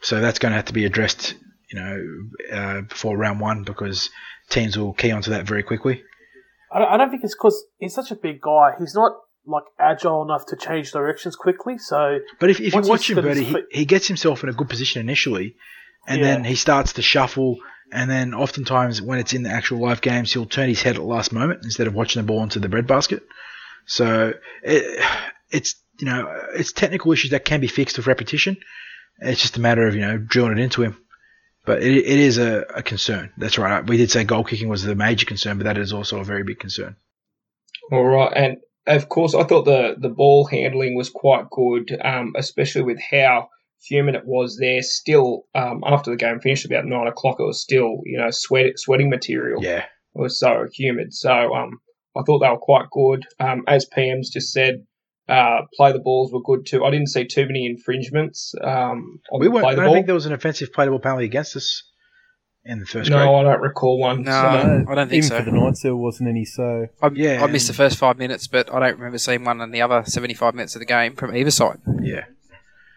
[0.04, 1.34] So that's going to have to be addressed,
[1.72, 2.04] you know,
[2.52, 4.10] uh, before round one because
[4.50, 6.02] teams will key onto that very quickly.
[6.70, 8.74] I don't, I don't think it's because he's such a big guy.
[8.78, 9.12] He's not
[9.46, 11.78] like agile enough to change directions quickly.
[11.78, 14.68] So But if, if you watch him, Bertie, he, he gets himself in a good
[14.68, 15.56] position initially,
[16.06, 16.26] and Yeah.
[16.26, 17.56] then he starts to shuffle.
[17.90, 21.00] And then oftentimes when it's in the actual live games, he'll turn his head at
[21.00, 23.22] the last moment instead of watching the ball into the breadbasket.
[23.86, 25.04] So it,
[25.50, 28.56] it's you know it's technical issues that can be fixed with repetition.
[29.18, 30.96] It's just a matter of you know drilling it into him.
[31.66, 33.32] But it, it is a, a concern.
[33.38, 33.86] That's right.
[33.86, 36.42] We did say goal kicking was the major concern, but that is also a very
[36.42, 36.96] big concern.
[37.90, 42.34] All right, and of course, I thought the the ball handling was quite good, um,
[42.36, 43.48] especially with how
[43.82, 44.82] humid it was there.
[44.82, 48.78] Still, um, after the game finished about nine o'clock, it was still you know sweat
[48.78, 49.62] sweating material.
[49.62, 49.84] Yeah.
[50.14, 51.12] It was so humid.
[51.12, 51.80] So um,
[52.16, 53.24] I thought they were quite good.
[53.40, 54.86] Um, as PM's just said,
[55.28, 56.84] uh, play the balls were good too.
[56.84, 58.54] I didn't see too many infringements.
[58.62, 59.66] Um, on We weren't.
[59.66, 59.94] I don't ball.
[59.94, 61.82] think there was an offensive playable penalty against us
[62.66, 63.28] in the first no, grade.
[63.28, 64.22] I don't recall one.
[64.22, 64.30] No.
[64.30, 65.38] so- I don't think even so.
[65.38, 66.44] for the Knights, there wasn't any.
[66.44, 69.60] So I, Yeah, I missed the first five minutes, but I don't remember seeing one
[69.60, 71.78] in the other 75 minutes of the game from either side.
[72.02, 72.24] Yeah.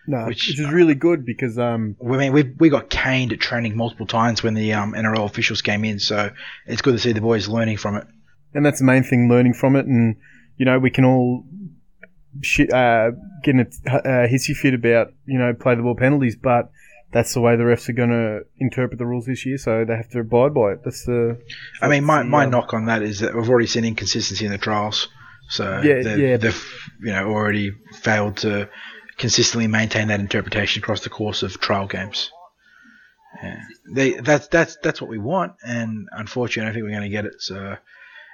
[0.08, 3.40] no, Which- which, is really good because um, I mean, we we got caned at
[3.40, 6.32] training multiple times when the um, NRL officials came in, so
[6.66, 8.06] it's good to see the boys learning from it.
[8.54, 10.16] and that's the main thing, learning from it, and
[10.58, 11.44] you know we can all
[12.42, 13.12] shit, uh,
[13.44, 16.72] get in a uh, hissy fit about you know play the ball penalties, but
[17.12, 19.96] that's the way the refs are going to interpret the rules this year, so they
[19.96, 20.84] have to abide by it.
[20.84, 21.40] That's the.
[21.82, 24.52] I mean, my, my um, knock on that is that we've already seen inconsistency in
[24.52, 25.08] the trials,
[25.50, 26.38] so Yeah, they've, yeah.
[26.38, 26.66] they've
[27.02, 27.72] you know already
[28.02, 28.70] failed to
[29.18, 32.30] consistently maintain that interpretation across the course of trial games.
[33.42, 33.62] Yeah.
[33.94, 37.16] They that's that's that's what we want, and unfortunately, I don't think we're going to
[37.16, 37.42] get it.
[37.42, 37.78] So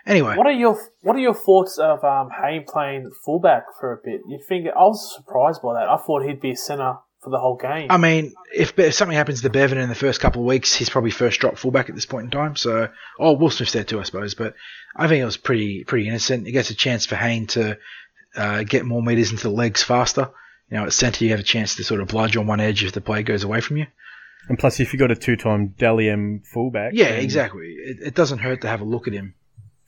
[0.05, 3.97] anyway, what are your what are your thoughts of um, Hayne playing fullback for a
[4.03, 4.21] bit?
[4.27, 5.89] You think I was surprised by that.
[5.89, 7.87] I thought he'd be a centre for the whole game.
[7.89, 10.89] I mean, if, if something happens to Bevan in the first couple of weeks, he's
[10.89, 12.57] probably first drop fullback at this point in time.
[12.57, 14.33] So, oh, Will Smith's there too, I suppose.
[14.33, 14.55] But
[14.95, 16.47] I think it was pretty pretty innocent.
[16.47, 17.77] It gets a chance for Hayne to
[18.35, 20.29] uh, get more meters into the legs faster.
[20.69, 22.83] You know, at centre, you have a chance to sort of bludge on one edge
[22.83, 23.85] if the play goes away from you.
[24.49, 27.67] And plus, if you've got a two-time Dally M fullback, Yeah, then- exactly.
[27.67, 29.35] It, it doesn't hurt to have a look at him.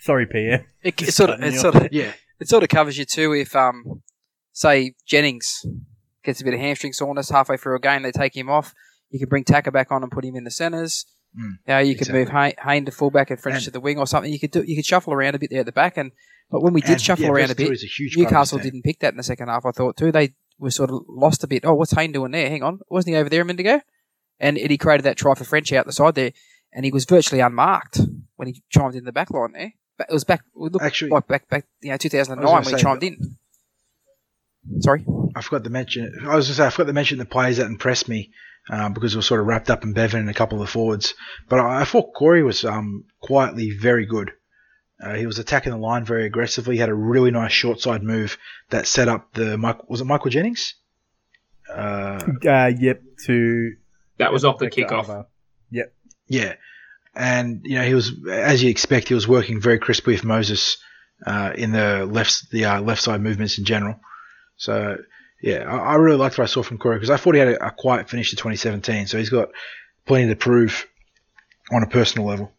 [0.06, 0.66] Sorry, PM.
[0.84, 3.56] It, it sort of, it sort of, Yeah, it sort of covers you too if,
[3.56, 4.04] um,
[4.54, 5.66] say Jennings
[6.24, 8.74] gets a bit of hamstring soreness halfway through a game, they take him off.
[9.10, 11.06] You can bring Tacker back on and put him in the centres.
[11.40, 13.98] Mm, Yeah, you could move Hay- Hayne to fullback and French And- to the wing
[13.98, 14.32] or something.
[14.32, 15.98] You could do, you could shuffle around a bit there at the back.
[15.98, 16.12] And
[16.52, 19.00] but when we did And, shuffle yeah, around a bit, a huge Newcastle didn't pick
[19.00, 19.66] that in the second half.
[19.66, 20.12] I thought too.
[20.12, 21.66] They were sort of lost a bit.
[21.66, 22.48] Oh, what's Hayne doing there?
[22.50, 23.82] Hang on, wasn't he over there a minute ago?
[24.40, 26.32] And he created that try for French out the side there,
[26.72, 28.00] and he was virtually unmarked
[28.36, 29.74] when he chimed in the back line there.
[29.98, 30.42] But it was back.
[30.56, 33.38] It looked Actually- like back back you know 2009 I when was he chimed in.
[34.80, 35.06] Sorry.
[35.36, 36.12] I forgot to mention.
[36.28, 38.32] I was just say I forgot to mention the players that impressed me
[38.70, 40.72] uh, because we were sort of wrapped up in Bevan and a couple of the
[40.72, 41.14] forwards.
[41.48, 44.32] But I, I thought Corey was um, quietly very good.
[45.00, 46.76] Uh, he was attacking the line very aggressively.
[46.76, 48.38] He had a really nice short side move
[48.70, 49.88] that set up the Mike.
[49.90, 50.76] Was it Michael Jennings?
[51.70, 53.02] Uh, Uh, yep.
[53.26, 53.74] To
[54.18, 55.04] That was off the back to kickoff.
[55.04, 55.26] Ava.
[56.28, 56.54] yeah,
[57.16, 59.08] and you know he was as you expect.
[59.08, 60.78] He was working very crisply with Moses
[61.26, 64.00] uh, in the left the uh, left side movements in general.
[64.58, 64.98] So
[65.42, 67.50] yeah, I, I really liked what I saw from Corey because I thought he had
[67.50, 69.50] a, a quiet finish to 2017, so he's got
[70.06, 70.88] plenty to prove
[71.72, 72.52] on a personal level.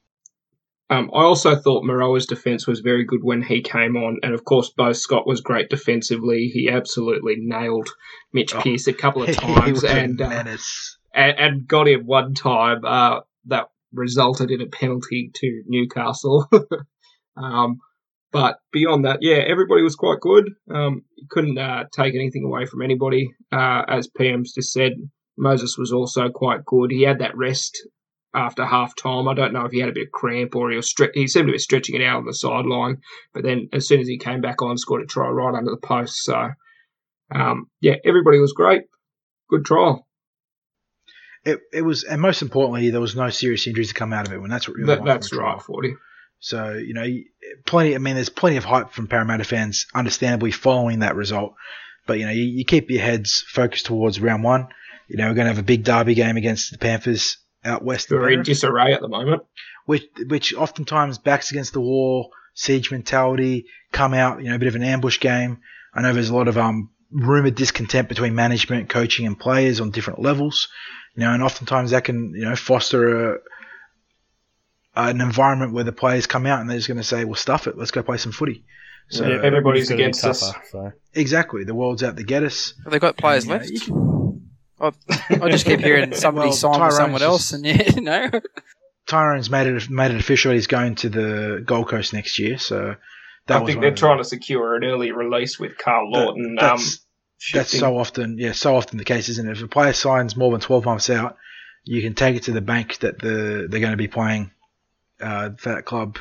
[0.89, 4.45] Um, I also thought Moeroa's defence was very good when he came on, and of
[4.45, 6.47] course, Beau Scott was great defensively.
[6.47, 7.89] He absolutely nailed
[8.33, 10.45] Mitch Oh, Pearce a couple of times, and, uh,
[11.13, 16.49] and and got him one time uh, that resulted in a penalty to Newcastle.
[17.37, 17.81] um,
[18.33, 20.51] but beyond that, yeah, everybody was quite good.
[20.71, 23.31] Um, couldn't uh, take anything away from anybody.
[23.53, 24.93] Uh, as PM's just said,
[25.39, 26.91] Moses was also quite good.
[26.91, 27.87] He had that rest
[28.35, 29.29] after half time.
[29.29, 31.27] I don't know if he had a bit of cramp or he was stre- he
[31.27, 32.99] seemed to be stretching it out on the sideline.
[33.33, 35.79] But then as soon as he came back on, scored a try right under the
[35.79, 36.23] post.
[36.23, 36.51] So
[37.35, 38.83] um, yeah, everybody was great.
[39.49, 40.06] Good trial.
[41.47, 44.33] It, it was, and most importantly, there was no serious injuries to come out of
[44.33, 44.41] it.
[44.41, 45.95] When that's what really That, that's right, forty.
[46.41, 47.07] So you know,
[47.65, 47.95] plenty.
[47.95, 51.55] I mean, there's plenty of hype from Parramatta fans, understandably following that result.
[52.07, 54.69] But you know, you, you keep your heads focused towards round one.
[55.09, 58.11] You know, we're going to have a big derby game against the Panthers out west.
[58.11, 59.43] are in disarray at the moment.
[59.87, 64.43] which which oftentimes backs against the wall, siege mentality, come out.
[64.43, 65.59] You know, a bit of an ambush game.
[65.95, 69.91] I know there's a lot of um rumored discontent between management, coaching, and players on
[69.91, 70.69] different levels.
[71.17, 73.39] You know, and oftentimes that can you know foster a
[74.95, 77.67] an environment where the players come out and they're just going to say, "Well, stuff
[77.67, 78.65] it, let's go play some footy."
[79.09, 80.53] So Yeah, everybody's It's gonna against us.
[80.73, 80.93] So.
[81.15, 82.75] exactly, the world's out to get us.
[82.85, 83.71] Have they got players Yeah, left?
[83.71, 84.41] you
[84.81, 84.91] I,
[85.31, 88.01] I just keep hearing somebody Well, sign with Tyrone's someone else, just- and yeah, you
[88.03, 88.31] know.
[89.07, 90.53] Tyrone's made it made it official.
[90.53, 92.97] He's going to the Gold Coast next year, so
[93.47, 96.11] that I was think they're of the- trying to secure an early release with Carl
[96.13, 96.59] that- Lawton.
[96.61, 96.81] um,
[97.53, 99.53] that's, that's so often, yeah, so often the case, isn't it?
[99.53, 101.37] If a player signs more than twelve months out,
[101.85, 104.51] you can take it to the bank that the they're going to be playing
[105.21, 106.19] uh, for that club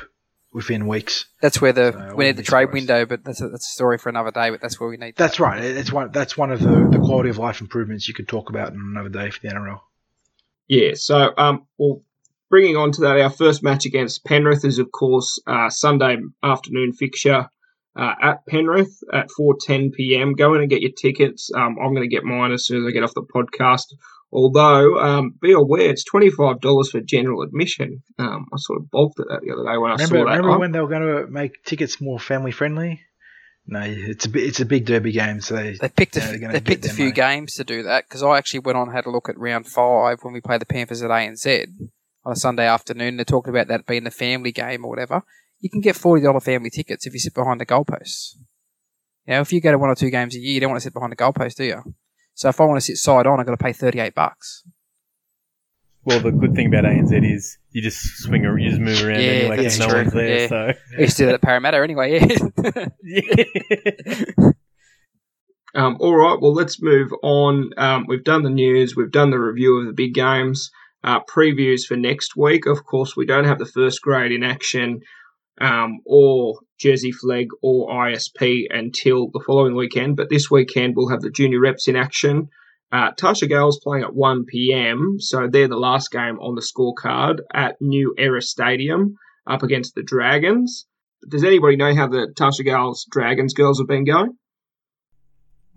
[0.52, 1.26] within weeks.
[1.42, 2.72] That's where the So we need the trade surprised.
[2.72, 4.50] window, but that's a, that's a story for another day.
[4.50, 5.16] But that's where we need.
[5.16, 5.42] That's that.
[5.42, 5.62] right.
[5.62, 6.10] It's one.
[6.12, 9.10] That's one of the, the quality of life improvements you could talk about in another
[9.10, 9.80] day for the NRL.
[10.68, 12.02] Yeah, so um, well,
[12.50, 16.92] bringing on to that, our first match against Penrith is, of course, uh, Sunday afternoon
[16.92, 17.48] fixture
[17.96, 20.34] uh, at Penrith at 4:10 p.m.
[20.34, 21.50] Go in and get your tickets.
[21.54, 23.84] Um, I'm going to get mine as soon as I get off the podcast.
[24.32, 28.02] Although, um, be aware, it's twenty-five dollars for general admission.
[28.18, 30.36] Um, I sort of balked at that the other day when I Remember, saw that.
[30.36, 33.00] remember when they were going to make tickets more family friendly?
[33.68, 36.34] No, it's a it's a big derby game, so they, They picked a, Yeah, they're
[36.34, 37.14] f- gonna they picked a few money.
[37.14, 39.66] games to do that because I actually went on and had a look at round
[39.66, 41.66] five when we played the Panthers at ANZ
[42.24, 43.16] on a Sunday afternoon.
[43.16, 45.22] They're talking about that being the family game or whatever.
[45.66, 48.36] You can get forty dollar family tickets if you sit behind the goalposts.
[49.26, 50.80] You know, if you go to one or two games a year, you don't want
[50.80, 51.82] to sit behind the goalpost, do you?
[52.34, 54.62] So if I want to sit side on, I've got to pay thirty eight bucks.
[56.04, 59.18] Well, the good thing about ANZ is you just swing, ar- you just move around
[59.22, 60.02] Yeah, anyway that's because no true.
[60.02, 60.38] one's there.
[60.38, 60.46] Yeah.
[60.46, 62.20] So I used to do that at Parramatta anyway.
[62.62, 62.88] Yeah.
[63.02, 64.50] yeah.
[65.74, 67.70] Um, all right, well, let's move on.
[67.76, 70.70] Um, we've done the news, we've done the review of the big games,
[71.04, 72.64] uh, previews for next week.
[72.64, 75.00] Of course, we don't have the first grade in action
[75.60, 81.22] um, or Jersey Flegg or ISP until the following weekend, but this weekend we'll have
[81.22, 82.48] the junior reps in action.
[82.92, 87.38] Uh, Tarsha Gale's playing at 1 p.m., so they're the last game on the scorecard
[87.52, 90.86] at New Era Stadium up against the Dragons.
[91.28, 94.36] Does anybody know how the Tarsha Gale's Dragons girls have been going?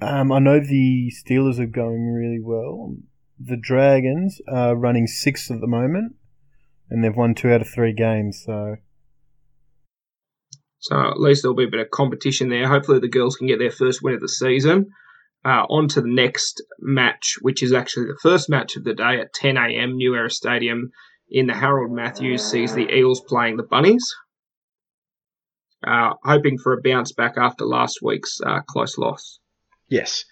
[0.01, 2.95] Um, I know the Steelers are going really well.
[3.39, 6.15] The Dragons are running sixth at the moment,
[6.89, 8.43] and they've won two out of three games.
[8.45, 8.75] So
[10.79, 12.67] So at least there'll be a bit of competition there.
[12.67, 14.87] Hopefully the girls can get their first win of the season.
[15.45, 19.19] Uh, on to the next match, which is actually the first match of the day
[19.21, 19.95] at 10 a.m.
[19.95, 20.91] New Era Stadium
[21.29, 24.05] in the Harold Matthews sees the Eels playing the Bunnies.
[25.85, 29.39] Uh, hoping for a bounce back after last week's uh, close loss.
[29.87, 30.25] Yes.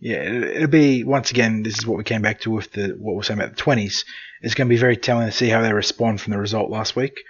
[0.00, 1.62] Yeah, it- it'll be once again.
[1.62, 4.04] This is what we came back to with the what we're saying about the twenties.
[4.40, 6.96] It's going to be very telling to see how they respond from the result last
[6.96, 7.20] week.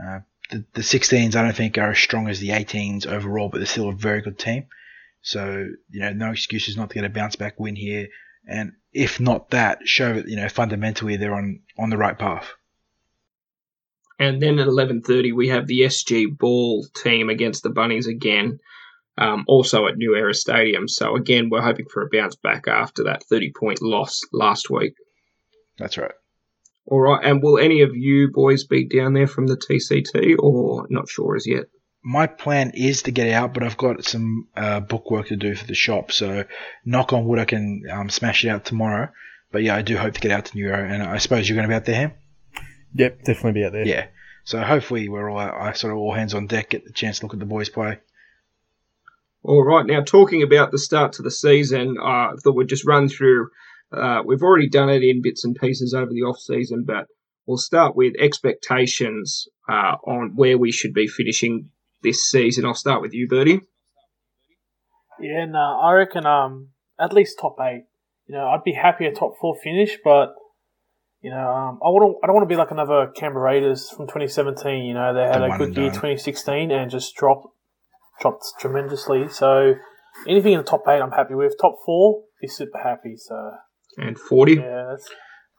[0.00, 0.20] Uh,
[0.50, 3.66] the, the 16s, I don't think, are as strong as the 18s overall, but they're
[3.66, 4.66] still a very good team.
[5.22, 8.08] So you know, no excuses not to get a bounce back win here.
[8.46, 12.48] And if not that, show that you know fundamentally they're on on the right path.
[14.20, 18.58] And then at 11.30 we have the SG Ball team against the Bunnies again,
[19.16, 20.88] um, also at New Era Stadium.
[20.88, 24.94] So again, we're hoping for a bounce back after that 30-point loss last week.
[25.78, 26.14] That's right.
[26.90, 30.86] All right, and will any of you boys be down there from the TCT, or
[30.88, 31.66] not sure as yet?
[32.02, 35.54] my plan is to get out, but I've got some uh, book work to do
[35.54, 36.12] for the shop.
[36.12, 36.44] So,
[36.84, 39.10] knock on wood, I can um, smash it out tomorrow.
[39.50, 41.68] But yeah, I do hope to get out to Neuro, and I suppose you're going
[41.68, 42.12] to be out there, Ham?
[42.94, 43.86] yep, definitely be out there.
[43.86, 44.06] Yeah.
[44.44, 47.26] So hopefully we're all I sort of all hands on deck, get the chance to
[47.26, 47.98] look at the boys play.
[49.42, 49.84] All right.
[49.84, 53.50] Now, talking about the start to the season, uh, I thought we'd just run through.
[53.92, 57.06] Uh, we've already done it in bits and pieces over the off season, but
[57.46, 61.70] we'll start with expectations uh, on where we should be finishing
[62.02, 62.64] this season.
[62.64, 63.60] I'll start with you, Bertie.
[65.20, 66.68] Yeah, no, I reckon um
[66.98, 67.84] at least top eight.
[68.26, 70.34] You know, I'd be happy a top four finish, but
[71.20, 72.16] you know, um, I wouldn't.
[72.22, 74.84] I don't want to be like another Canberra Raiders from 2017.
[74.84, 75.94] You know, they had The a good year done.
[75.94, 77.48] 2016 and just dropped
[78.20, 79.28] dropped tremendously.
[79.28, 79.74] So
[80.28, 81.54] anything in the top eight, I'm happy with.
[81.60, 83.16] Top four, be super happy.
[83.16, 83.34] So
[83.98, 84.54] And 40.
[84.54, 84.96] yeah,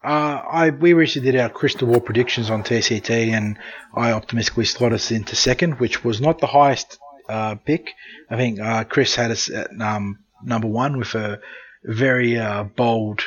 [0.02, 3.58] Uh, I we recently did our crystal ball predictions on TCT, and
[3.94, 7.90] I optimistically slot us into second, which was not the highest uh, pick.
[8.30, 11.40] I think uh, Chris had us at um, number one with a
[11.84, 13.22] very uh, bold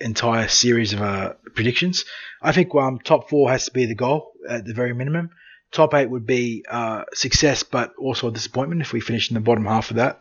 [0.00, 2.04] entire series of uh, predictions.
[2.42, 5.30] I think um, top four has to be the goal at the very minimum.
[5.70, 9.40] Top eight would be uh, success, but also a disappointment if we finish in the
[9.40, 10.20] bottom half of that.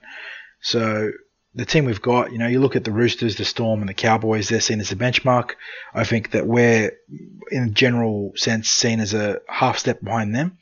[0.61, 1.11] So
[1.57, 3.95] the team we've got, you know, you look at the Roosters, the Storm, and the
[3.95, 5.55] Cowboys, they're seen as a benchmark.
[5.91, 6.91] I think that we're,
[7.51, 10.59] in a general sense, seen as a half step behind them.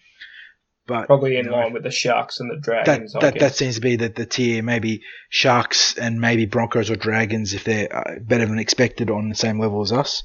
[0.88, 3.14] But Probably in you know, line with the Sharks and the that Dragons.
[3.14, 3.42] That, guess.
[3.42, 4.64] that seems to be the, the tier.
[4.64, 9.36] Maybe Sharks and maybe Broncos or Dragons if they're uh, better than expected on the
[9.36, 10.24] same level as us.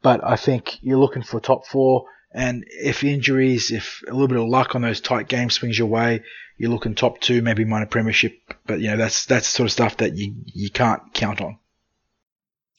[0.00, 2.04] But I think you're looking for top four.
[2.34, 5.86] And if injuries, if a little bit of luck on those tight games swings your
[5.86, 6.22] way,
[6.58, 8.36] you're looking top two, maybe minor premiership.
[8.66, 11.58] But you know that's that's the sort of stuff that you you can't count on.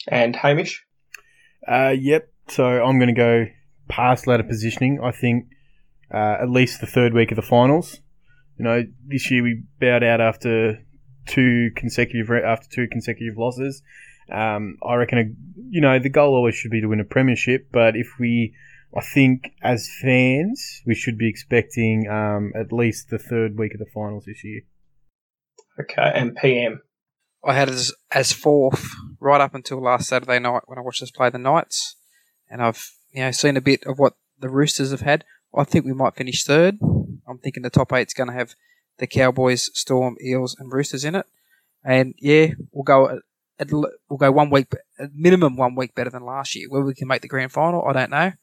[0.08, 0.86] And Hamish.
[1.68, 2.32] Uh, yep.
[2.48, 3.46] So I'm going to go
[3.88, 5.00] past ladder positioning.
[5.02, 5.48] I think
[6.14, 8.02] uh, at least the third week of the finals.
[8.58, 10.80] You know, this year we bowed out after
[11.28, 13.82] two consecutive after two consecutive losses.
[14.32, 15.24] Um, I reckon, a,
[15.70, 17.68] you know, the goal always should be to win a premiership.
[17.72, 18.56] But if we,
[18.96, 23.80] I think as fans, we should be expecting um, at least the third week of
[23.80, 24.62] the finals this year.
[25.80, 26.12] Okay.
[26.14, 26.82] And PM.
[27.44, 28.90] I had it as, as fourth
[29.20, 31.96] right up until last Saturday night when I watched us play the Knights,
[32.50, 35.26] and I've you know seen a bit of what the Roosters have had.
[35.54, 36.78] I think we might finish third.
[37.28, 38.56] I'm thinking the top eight's going to have
[38.98, 41.26] the Cowboys, Storm, Eels, and Roosters in it.
[41.84, 43.20] And yeah, we'll go at,
[43.60, 44.68] at, we'll go one week,
[45.00, 46.68] at minimum one week better than last year.
[46.70, 48.34] Where we can make the grand final, I don't know,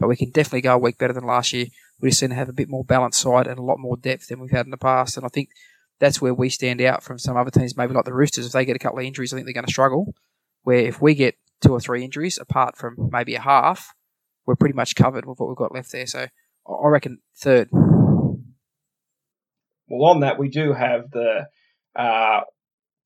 [0.00, 1.66] but we can definitely go a week better than last year.
[2.00, 4.28] We just seem to have a bit more balanced side and a lot more depth
[4.28, 5.18] than we've had in the past.
[5.18, 5.50] And I think
[6.00, 8.46] that's where we stand out from some other teams, maybe like the Roosters.
[8.46, 10.14] If they get a couple of injuries, I think they're going to struggle.
[10.62, 13.92] Where if we get two or three injuries, apart from maybe a half,
[14.46, 16.06] we're pretty much covered with what we've got left there.
[16.06, 16.28] So
[16.66, 17.68] I I reckon third.
[17.72, 18.40] Well,
[20.10, 21.46] on that, we do have the
[21.96, 22.40] uh,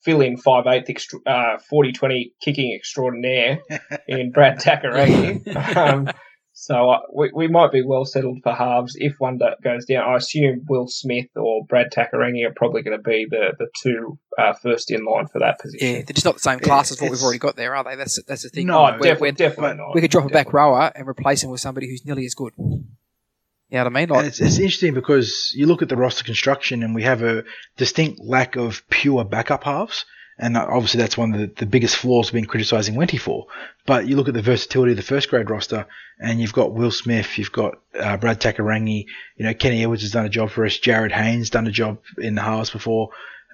[0.04, 3.60] fill in 5'8", extra, uh, 40-20 kicking extraordinaire
[4.08, 5.56] in Brad Takairangi.
[5.76, 6.08] um,
[6.56, 10.08] so uh, we, we might be well settled for halves if one do- goes down.
[10.08, 14.18] I assume Will Smith or Brad Takairangi are probably going to be the, the two
[14.38, 15.86] uh, first in line for that position.
[15.86, 17.96] Yeah, they're just not the same class as what we've already got there, are they?
[17.96, 18.68] That's that's the thing.
[18.68, 19.94] No, We're- definitely, we're- definitely but not.
[19.94, 22.52] we could drop a back rower and replace him with somebody who's nearly as good.
[22.56, 24.08] You know what I mean?
[24.10, 27.42] Like, it's, it's interesting because you look at the roster construction and we have a
[27.76, 30.04] distinct lack of pure backup halves.
[30.38, 33.46] And obviously that's one of the, the biggest flaws we've been criticising Wenty for.
[33.86, 35.86] But you look at the versatility of the first grade roster
[36.18, 39.06] and you've got Will Smith, you've got uh, Brad Takairangi,
[39.36, 41.98] you know, Kenny Edwards has done a job for us, Jarryd Hayne's done a job
[42.18, 43.10] in the halves before,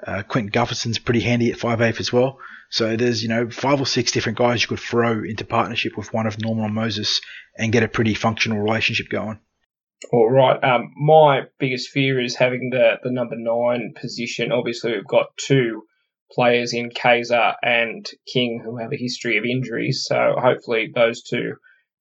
[0.07, 2.39] uh, Clinton Gutherson's pretty handy at 5'8 as well.
[2.71, 6.15] So there's, you know, five or six different guys you could throw into partnership with
[6.15, 7.21] one of Norman or Moses
[7.59, 9.41] and get a pretty functional relationship going.
[10.13, 10.63] All right.
[10.63, 14.51] Um, my biggest fear is having the, the number nine position.
[14.51, 15.83] Obviously, we've got two
[16.33, 20.05] players in Kaysa and King who have a history of injuries.
[20.07, 21.55] So hopefully those two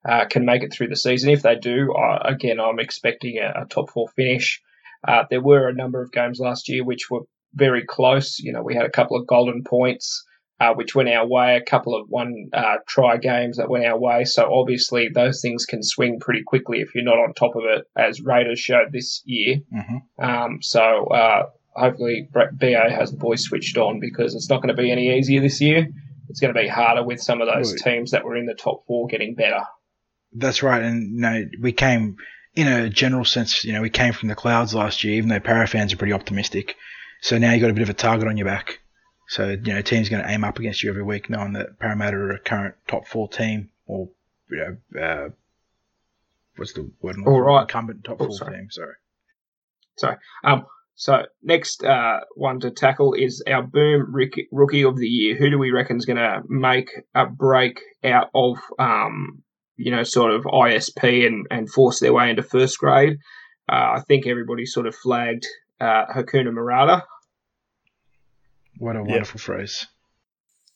[0.07, 1.29] uh, can make it through the season.
[1.31, 4.61] If they do, again, I'm expecting a, a top four finish.
[5.07, 7.21] Uh, there were a number of games last year which were
[7.53, 8.39] very close.
[8.39, 10.25] You know, we had a couple of golden points.
[10.61, 13.97] Uh, which went our way, a couple of one uh, try games that went our
[13.97, 14.25] way.
[14.25, 17.85] So obviously those things can swing pretty quickly if you're not on top of it,
[17.95, 19.61] as Raiders showed this year.
[19.71, 21.43] hmm Um, so uh,
[21.79, 25.41] hopefully BA has the boys switched on because it's not going to be any easier
[25.41, 25.87] this year.
[26.29, 27.81] It's going to be harder with some of those Right.
[27.93, 29.61] teams that were in the top four getting better.
[30.33, 32.17] That's right, and you know we came
[32.55, 33.63] in a general sense.
[33.65, 36.13] You know we came from the clouds last year, even though Parra fans are pretty
[36.13, 36.75] optimistic.
[37.21, 38.79] So now you've got a bit of a target on your back.
[39.27, 42.15] So you know teams going to aim up against you every week, knowing that Parramatta
[42.17, 44.09] are a current top four team, or
[44.51, 45.29] you know uh,
[46.57, 47.15] what's the word?
[47.25, 47.61] All right.
[47.63, 48.55] incumbent top Oh, four sorry.
[48.57, 48.67] team.
[49.97, 50.17] Sorry.
[50.43, 50.65] Um,
[50.99, 55.37] so next uh, one to tackle is our boom rookie, rookie of the year.
[55.37, 59.41] Who do we reckon is going to make a break out of um,
[59.77, 63.17] you know sort of ISP and and force their way into first grade?
[63.71, 65.45] Uh, I think everybody sort of flagged
[65.79, 67.05] uh, Hakuna Murata.
[68.77, 69.87] What a wonderful phrase.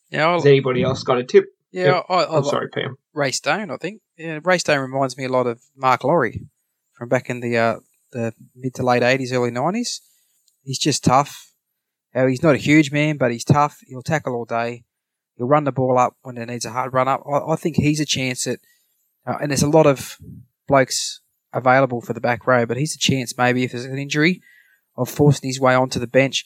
[0.09, 1.47] Yeah, I'll, Has anybody else got a tip?
[1.73, 1.95] yeah.
[1.95, 2.05] Yep.
[2.07, 2.95] I, I, I'm sorry, Pam.
[3.13, 3.99] Ray Stone, I think.
[4.17, 6.45] Yeah, Ray Stone reminds me a lot of Mark Laurie
[6.93, 7.79] from back in the uh,
[8.13, 9.99] the mid to late eighties, early nineties.
[10.63, 11.51] He's just tough.
[12.13, 13.79] He's not a huge man, but he's tough.
[13.87, 14.85] He'll tackle all day.
[15.35, 17.23] He'll run the ball up when it needs a hard run up.
[17.27, 18.59] I, I think he's a chance at,
[19.25, 20.17] uh, and there's a lot of
[20.67, 21.21] blokes
[21.53, 24.41] available for the back row, but he's a chance maybe if there's an injury
[24.95, 26.45] of forcing his way onto the bench.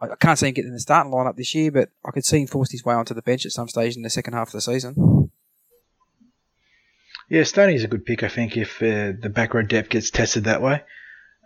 [0.00, 2.26] I, I can't see him getting in the starting lineup this year, but I could
[2.26, 4.48] see him forcing his way onto the bench at some stage in the second half
[4.48, 5.30] of the season.
[7.28, 10.44] Yeah, Stoney's a good pick, I think, if uh, the back row depth gets tested
[10.44, 10.82] that way.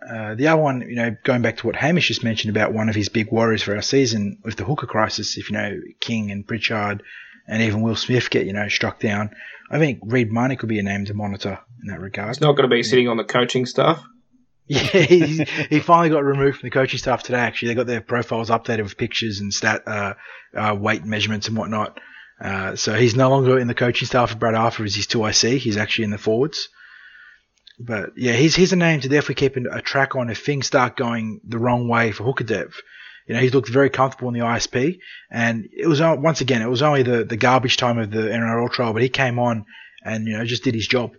[0.07, 2.89] Uh, the other one, you know, going back to what Hamish just mentioned about one
[2.89, 6.31] of his big worries for our season with the hooker crisis, if you know King
[6.31, 7.03] and Pritchard
[7.47, 9.31] and even Will Smith get you know struck down,
[9.69, 12.31] I think Reed Mahoney could be a name to monitor in that regard.
[12.31, 14.03] It's not going to be sitting on the coaching staff.
[14.67, 17.39] Yeah, he, he finally got removed from the coaching staff today.
[17.39, 20.13] Actually, they got their profiles updated with pictures and stat uh,
[20.55, 21.99] uh, weight measurements and whatnot.
[22.39, 25.57] Uh, so he's no longer in the coaching staff of Brad Arthur as his 2IC.
[25.57, 26.69] He's actually in the forwards.
[27.83, 30.95] But yeah, he's he's a name to definitely keep a track on if things start
[30.95, 32.75] going the wrong way for hooker Dev.
[33.27, 36.61] You know, he's looked very comfortable in the ISP, and it was uh, once again
[36.61, 39.65] it was only the, the garbage time of the NRL trial, but he came on
[40.03, 41.11] and you know just did his job.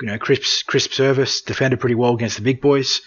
[0.00, 3.00] You know, crisp crisp service, defended pretty well against the big boys.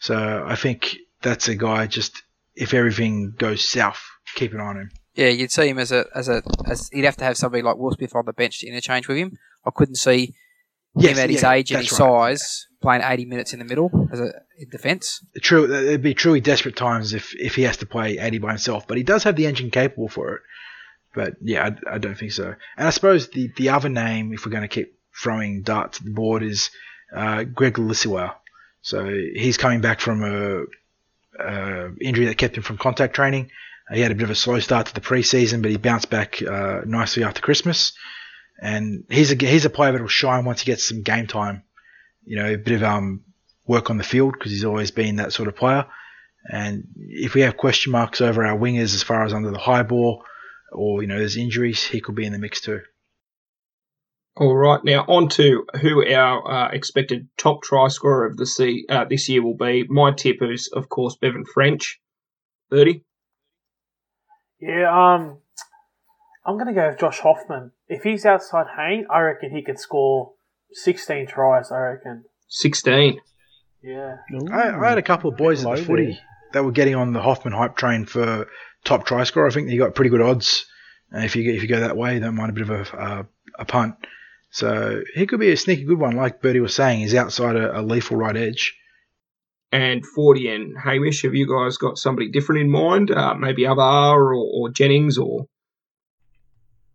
[0.00, 1.86] So I think that's a guy.
[1.86, 2.22] Just
[2.54, 4.02] if everything goes south,
[4.34, 4.90] keep an eye on him.
[5.14, 7.76] Yeah, you'd see him as a as a as he'd have to have somebody like
[7.76, 9.38] Will Smith on the bench to interchange with him.
[9.64, 10.34] I couldn't see
[10.96, 11.98] him at his yeah, age and his right.
[11.98, 14.32] size playing 80 minutes in the middle as a
[14.70, 15.24] defence.
[15.40, 18.86] True, it'd be truly desperate times if, if he has to play 80 by himself,
[18.86, 20.42] but he does have the engine capable for it.
[21.14, 22.54] But yeah, I, I don't think so.
[22.76, 26.04] And I suppose the, the other name, if we're going to keep throwing darts at
[26.04, 26.70] the board, is
[27.14, 28.34] uh, Greg Leleisiuao.
[28.82, 30.64] So he's coming back from a,
[31.42, 33.50] a injury that kept him from contact training.
[33.90, 36.10] Uh, he had a bit of a slow start to the preseason, but he bounced
[36.10, 37.92] back uh, nicely after Christmas.
[38.60, 41.64] And he's a he's a player that will shine once he gets some game time.
[42.24, 43.24] You know, a bit of um
[43.66, 45.86] work on the field because he's always been that sort of player.
[46.50, 49.82] And if we have question marks over our wingers as far as under the high
[49.82, 50.24] ball,
[50.72, 52.80] or you know, there's injuries, he could be in the mix too.
[54.36, 58.84] All right, now on to who our uh, expected top try scorer of the sea,
[58.88, 59.86] uh, this year will be.
[59.88, 62.00] My tip is, of course, Bevan French.
[62.70, 63.04] 30.
[64.58, 65.38] Yeah, um,
[66.46, 67.72] I'm going to go with Josh Hoffman.
[67.88, 70.32] If he's outside Hayne, I reckon he could score
[70.72, 72.24] 16 tries, I reckon.
[72.48, 73.18] 16.
[73.82, 74.16] Yeah.
[74.52, 76.18] I, I had a couple of boys at the footy there.
[76.52, 78.48] that were getting on the Hoffman hype train for
[78.84, 79.46] top try scorer.
[79.46, 80.66] I think they got pretty good odds.
[81.14, 82.96] Uh, if you if you go that way, you don't mind a bit of a,
[82.96, 83.22] uh,
[83.58, 83.96] a punt.
[84.50, 87.00] So he could be a sneaky good one, like Bertie was saying.
[87.00, 88.76] He's outside a, a lethal right edge.
[89.72, 93.10] And 40 and Hamish, have you guys got somebody different in mind?
[93.10, 95.48] Uh, maybe Auva'a or, or Jennings or.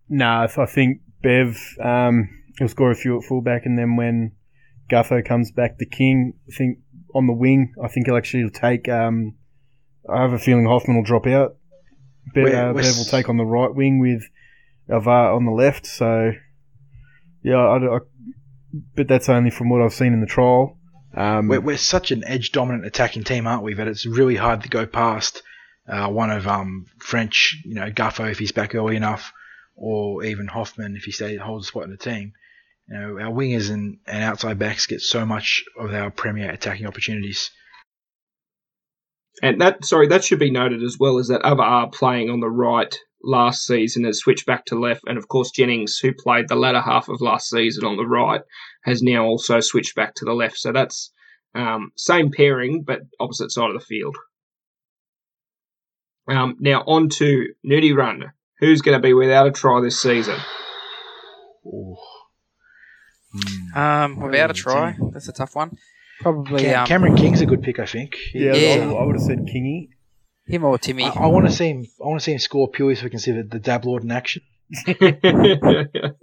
[0.10, 4.32] Nah, I think Bev um, he'll score a few at fullback, and then when
[4.90, 6.80] Gutho comes back, the King, I think
[7.14, 8.90] on the wing, I think he'll actually take.
[8.90, 9.36] Um,
[10.12, 11.58] I have a feeling Hoffman will drop out.
[12.34, 14.24] Bev, uh, Bev will take on the right wing with
[14.90, 15.86] Auva'a on the left.
[15.86, 16.32] So,
[17.44, 18.00] yeah, I, I,
[18.96, 20.78] but that's only from what I've seen in the trial.
[21.16, 23.74] Um, We're, we're such an edge dominant attacking team, aren't we?
[23.74, 25.42] That it's really hard to go past
[25.88, 29.34] uh, one of um, French, you know, Gutho if he's back early enough,
[29.80, 32.34] or even Hoffman if he stays holds a spot in the team.
[32.88, 36.88] You know, our wingers and, and outside backs get so much of our premier attacking
[36.88, 37.52] opportunities.
[39.42, 42.50] And that, sorry, that should be noted as well, is that Auva'a playing on the
[42.50, 45.02] right last season has switched back to left.
[45.08, 48.42] And of course, Jennings, who played the latter half of last season on the right,
[48.84, 50.58] has now also switched back to the left.
[50.58, 51.12] So that's
[51.56, 54.18] um, same pairing, but opposite side of the field.
[56.28, 58.32] Um, now on to Nudie Run.
[58.60, 60.38] Who's going to be without a try this season?
[61.66, 61.96] Ooh.
[63.76, 65.78] Um, without a try, that's a tough one.
[66.22, 68.16] Probably Cam- um, Cameron King's a good pick, I think.
[68.34, 68.90] yeah, Yeah.
[68.90, 69.90] I, I would have said Kingy.
[70.48, 71.04] him or Timmy.
[71.06, 71.88] I, I want to see him.
[72.04, 74.04] I want to see him score purely so we can see the, the Dab Lord
[74.04, 74.42] in action.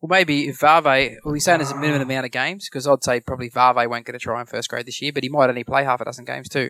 [0.00, 3.02] Well, maybe if Varve, well, he's saying there's a minimum amount of games because I'd
[3.02, 5.48] say probably Varve won't get a try in first grade this year, but he might
[5.48, 6.68] only play half a dozen games too.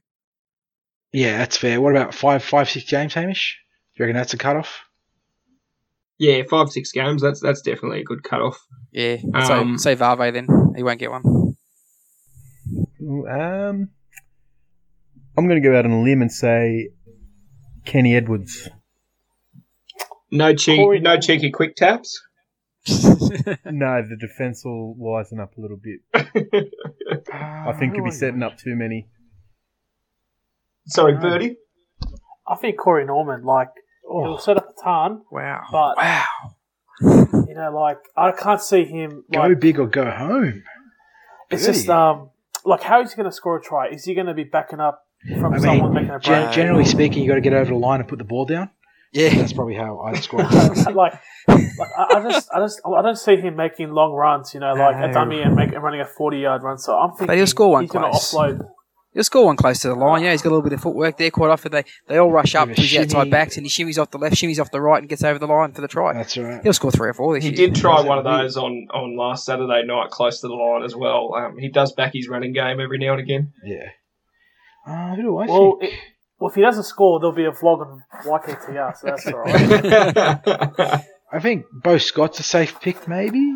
[1.12, 1.78] Yeah, that's fair.
[1.78, 3.58] What about five, five, six games, Hamish?
[3.94, 4.80] Do you reckon that's a cutoff?
[6.18, 7.22] Yeah, five six games.
[7.22, 8.58] That's that's definitely a good cutoff.
[8.92, 10.46] Yeah, I'd Um, say, say Varve then.
[10.76, 11.22] He won't get one.
[13.30, 13.88] Um,
[15.36, 16.90] I'm going to go out on a limb and say
[17.84, 18.68] Kenny Edwards.
[20.30, 22.20] No cheek, Corey no cheeky quick taps.
[23.64, 26.00] No, the defence will wisen up a little bit.
[27.32, 29.08] I think you'll be setting up too many.
[30.86, 31.20] Sorry, No.
[31.20, 31.56] Birdie.
[32.46, 33.68] I think Corey Norman, like,
[34.02, 35.64] he'll Oh, set up a ton, Wow.
[35.70, 36.24] but Wow.
[37.00, 39.24] you know, like I can't see him.
[39.32, 40.62] go Like, big or go home.
[41.50, 41.74] it's Really?
[41.74, 42.30] just um,
[42.64, 43.88] like how is he going to score a try?
[43.88, 45.04] Is he going to be backing up
[45.40, 46.54] from I someone mean, making a gen- break?
[46.54, 48.70] generally speaking, you got to get over the line and put the ball down.
[49.12, 49.34] Yeah.
[49.34, 50.40] That's probably how I'd score.
[50.42, 51.12] like, like
[51.48, 54.52] I, I just, I just, I don't see him making long runs.
[54.54, 56.76] You know, like a dummy and, make, and running a forty-yard run.
[56.78, 58.68] So I'm thinking he'll score one he's going to offload.
[59.14, 60.22] He'll score one close to the line.
[60.22, 61.30] Yeah, he's got a little bit of footwork there.
[61.30, 63.30] Quite often they, they all rush up Bit to of a his outside shimmy.
[63.30, 65.46] backs and he shimmies off the left, shimmies off the right, and gets over the
[65.46, 66.12] line for the try.
[66.12, 66.62] That's right.
[66.62, 67.68] He'll score three or four this He year.
[67.68, 70.94] did try one of those on, on last Saturday night, close to the line as
[70.94, 71.34] well.
[71.34, 73.52] Um, he does back his running game every now and again.
[73.64, 73.88] Yeah.
[74.86, 75.92] Uh, who do I Well, think?
[75.94, 75.98] it,
[76.38, 81.04] well, if he doesn't score, there'll be a vlog on YKTR, so that's all right.
[81.32, 83.54] I think Beau Scott's a safe pick, maybe.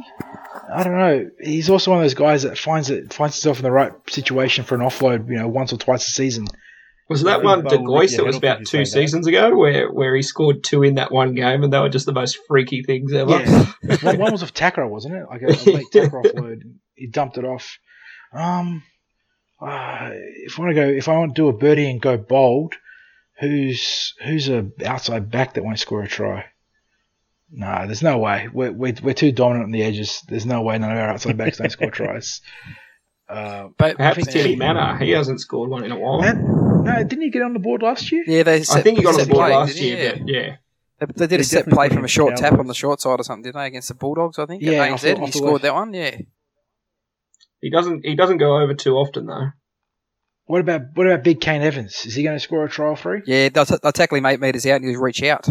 [0.71, 1.31] I don't know.
[1.41, 4.65] He's also one of those guys that finds it finds himself in the right situation
[4.65, 5.29] for an offload.
[5.29, 6.47] You know, once or twice a season.
[7.09, 10.65] Was that one De rip that was about two seasons ago, where where he scored
[10.65, 13.33] two in that one game, and they were just the most freaky things ever.
[13.33, 13.67] Yeah.
[14.03, 15.27] one, one was off Takra, wasn't it?
[15.29, 16.63] Like a, a late Takra offload.
[16.95, 17.79] He dumped it off.
[18.33, 18.83] Um,
[19.61, 22.17] uh, if I want to go, if I want to do a birdie and go
[22.17, 22.75] bold,
[23.41, 26.47] who's who's a outside back that won't score a try?
[27.55, 28.49] Nah, there's no way.
[28.53, 30.23] We're, we're, we're too dominant on the edges.
[30.27, 32.41] There's no way none of our outside backs don't score tries.
[33.29, 34.59] Uh, But Perhaps think Timmy so.
[34.59, 34.99] Mannah.
[34.99, 36.21] He hasn't scored one in a while.
[36.21, 36.43] man,
[36.85, 38.25] no, didn't he get on the board last year?
[38.27, 40.13] yeah, they set, I think he got on the board play, last year, Yeah.
[40.19, 40.57] but yeah.
[41.01, 43.23] They, they did a set play from a short tap on the short side or
[43.25, 43.67] something, didn't they?
[43.67, 44.63] Against the Bulldogs, I think.
[44.63, 45.63] Yeah, at off ANZ, the- off he scored left.
[45.65, 45.93] that one.
[45.95, 46.17] Yeah.
[47.61, 49.49] He doesn't he doesn't go over too often though.
[50.47, 52.05] What about what about Big Kane Evans?
[52.07, 53.23] Is he going to score a try or three?
[53.27, 55.47] Yeah, they'll, t- they'll tackle him eight metres out and he'll reach out.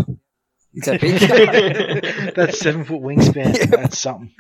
[0.74, 2.36] He's that big.
[2.36, 3.58] That's seven foot wingspan.
[3.58, 3.66] Yeah.
[3.66, 4.34] That's something.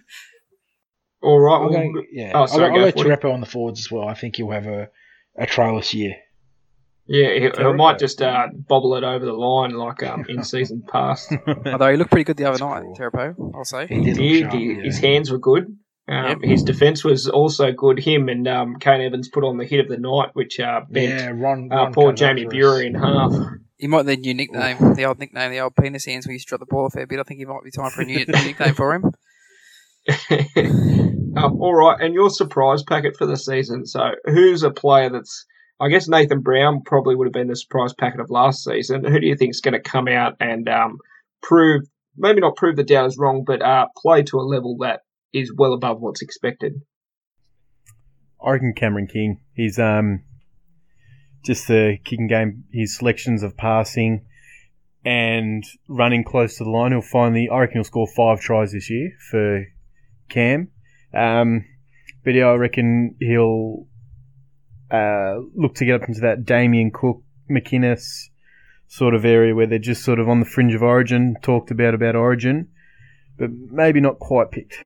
[1.21, 1.59] All right.
[1.59, 3.33] Well, going, yeah, Oh, sorry, I'll, go I'll let for it.
[3.33, 4.07] On the forwards as well.
[4.07, 4.89] I think he'll have a,
[5.37, 6.15] a trialist year.
[7.05, 10.83] yeah, he, he might just uh, bobble it over the line like um, in season
[10.91, 11.31] past.
[11.65, 12.95] Although he looked pretty good the other That's night, cool.
[12.95, 13.87] Terepo, I'll say.
[13.87, 14.81] He did He- sharp, he- yeah.
[14.83, 15.65] His hands were good.
[16.07, 16.37] Um, Yep.
[16.43, 17.99] His defence was also good.
[17.99, 21.07] Him and um, Kane Evans put on the hit of the night, which uh, bent
[21.19, 22.49] yeah, Ron, uh, poor cut it up Jamie for.
[22.49, 23.31] Bury in half.
[23.81, 26.27] He might need a new nickname, the old nickname, the old penis hands.
[26.27, 27.19] We used to drop the ball a fair bit.
[27.19, 29.05] I think it might be time for a new, new nickname for him.
[31.35, 33.87] um, all right, and your surprise packet for the season.
[33.87, 35.47] So, who's a player that's?
[35.79, 39.03] I guess Nathan Brown probably would have been the surprise packet of last season.
[39.03, 40.99] Who do you think is going to come out and um,
[41.41, 41.81] prove,
[42.15, 44.99] maybe not prove the doubters wrong, but uh, play to a level that
[45.33, 46.73] is well above what's expected?
[48.45, 49.41] I reckon Cameron King.
[49.55, 50.21] He's um
[51.43, 54.25] just the kicking game, his selections of passing
[55.03, 56.91] and running close to the line.
[56.91, 59.65] He'll finally, I reckon he'll score five tries this year for
[60.29, 60.69] Cam.
[61.13, 61.65] Um,
[62.23, 63.87] but yeah, I reckon he'll
[64.91, 68.29] uh, look to get up into that Damien Cook, McInnes
[68.87, 71.93] sort of area where they're just sort of on the fringe of Origin, talked about
[71.93, 72.67] about Origin,
[73.37, 74.83] but maybe not quite picked.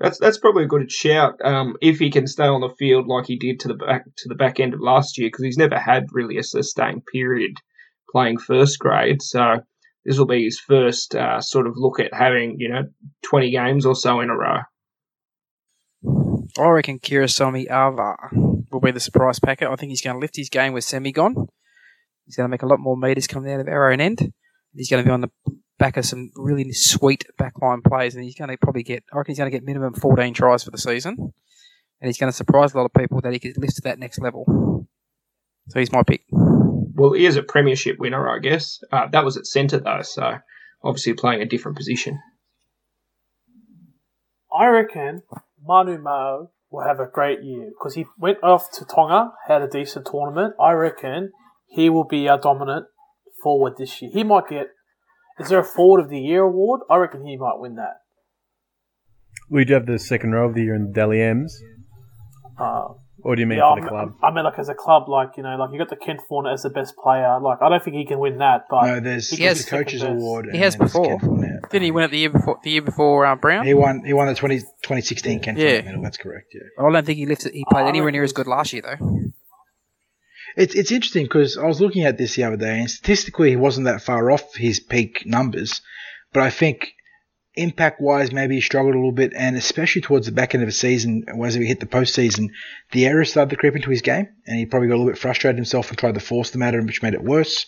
[0.00, 3.26] That's that's probably a good shout um, if he can stay on the field like
[3.26, 5.76] he did to the back to the back end of last year because he's never
[5.76, 7.52] had really a sustained period
[8.10, 9.20] playing first grade.
[9.22, 9.60] So
[10.04, 12.82] this will be his first uh, sort of look at having you know
[13.22, 14.60] twenty games or so in a row.
[16.56, 19.68] I reckon Kirisome Auva'a will be the surprise packet.
[19.68, 21.34] I think he's going to lift his game with Semi gone.
[22.24, 24.32] He's going to make a lot more metres coming out of arrow and end.
[24.74, 25.30] He's going to be on the
[25.78, 29.04] back of some really sweet backline plays, and he's going to probably get.
[29.12, 32.30] I reckon he's going to get minimum 14 tries for the season, and he's going
[32.30, 34.86] to surprise a lot of people that he could lift to that next level.
[35.68, 36.22] So he's my pick.
[36.30, 38.80] Well, he is a premiership winner, I guess.
[38.90, 40.38] Uh, that was at centre though, so
[40.82, 42.18] obviously playing a different position.
[44.52, 45.22] I reckon
[45.62, 49.68] Manu Ma'u will have a great year because he went off to Tonga, had a
[49.68, 50.54] decent tournament.
[50.60, 51.32] I reckon
[51.66, 52.86] he will be our dominant
[53.42, 54.10] forward this year.
[54.12, 54.68] He might get.
[55.40, 56.80] Is there a forward of the year award?
[56.90, 57.98] I reckon he might win that.
[59.50, 61.62] We do have the second row of the year in the Dally M's,
[62.58, 62.88] Uh,
[63.22, 64.08] or do you mean yeah, for the I, club?
[64.22, 66.52] I mean, like as a club, like you know, like you got the Ken Thornett
[66.52, 67.38] as the best player.
[67.40, 69.70] Like I don't think he can win that, but No, there's, he there's has the
[69.70, 70.46] coaches award.
[70.46, 71.18] He and has before.
[71.70, 72.58] Didn't he win it the year before?
[72.62, 73.64] The year before uh, Brown.
[73.66, 74.02] He won.
[74.04, 75.66] He won the 20, 2016 Ken Yeah.
[75.66, 76.02] Thornett medal.
[76.02, 76.46] That's correct.
[76.54, 76.60] Yeah.
[76.78, 77.52] I don't think he lifted.
[77.54, 79.06] He played I anywhere near as good last year though.
[80.58, 83.56] It's it's interesting because I was looking at this the other day, and statistically he
[83.56, 85.82] wasn't that far off his peak numbers,
[86.32, 86.94] but I think
[87.54, 90.68] impact wise maybe he struggled a little bit, and especially towards the back end of
[90.68, 92.48] the season, as we hit the postseason,
[92.90, 95.18] the errors started to creep into his game, and he probably got a little bit
[95.18, 97.66] frustrated himself and tried to force the matter, which made it worse.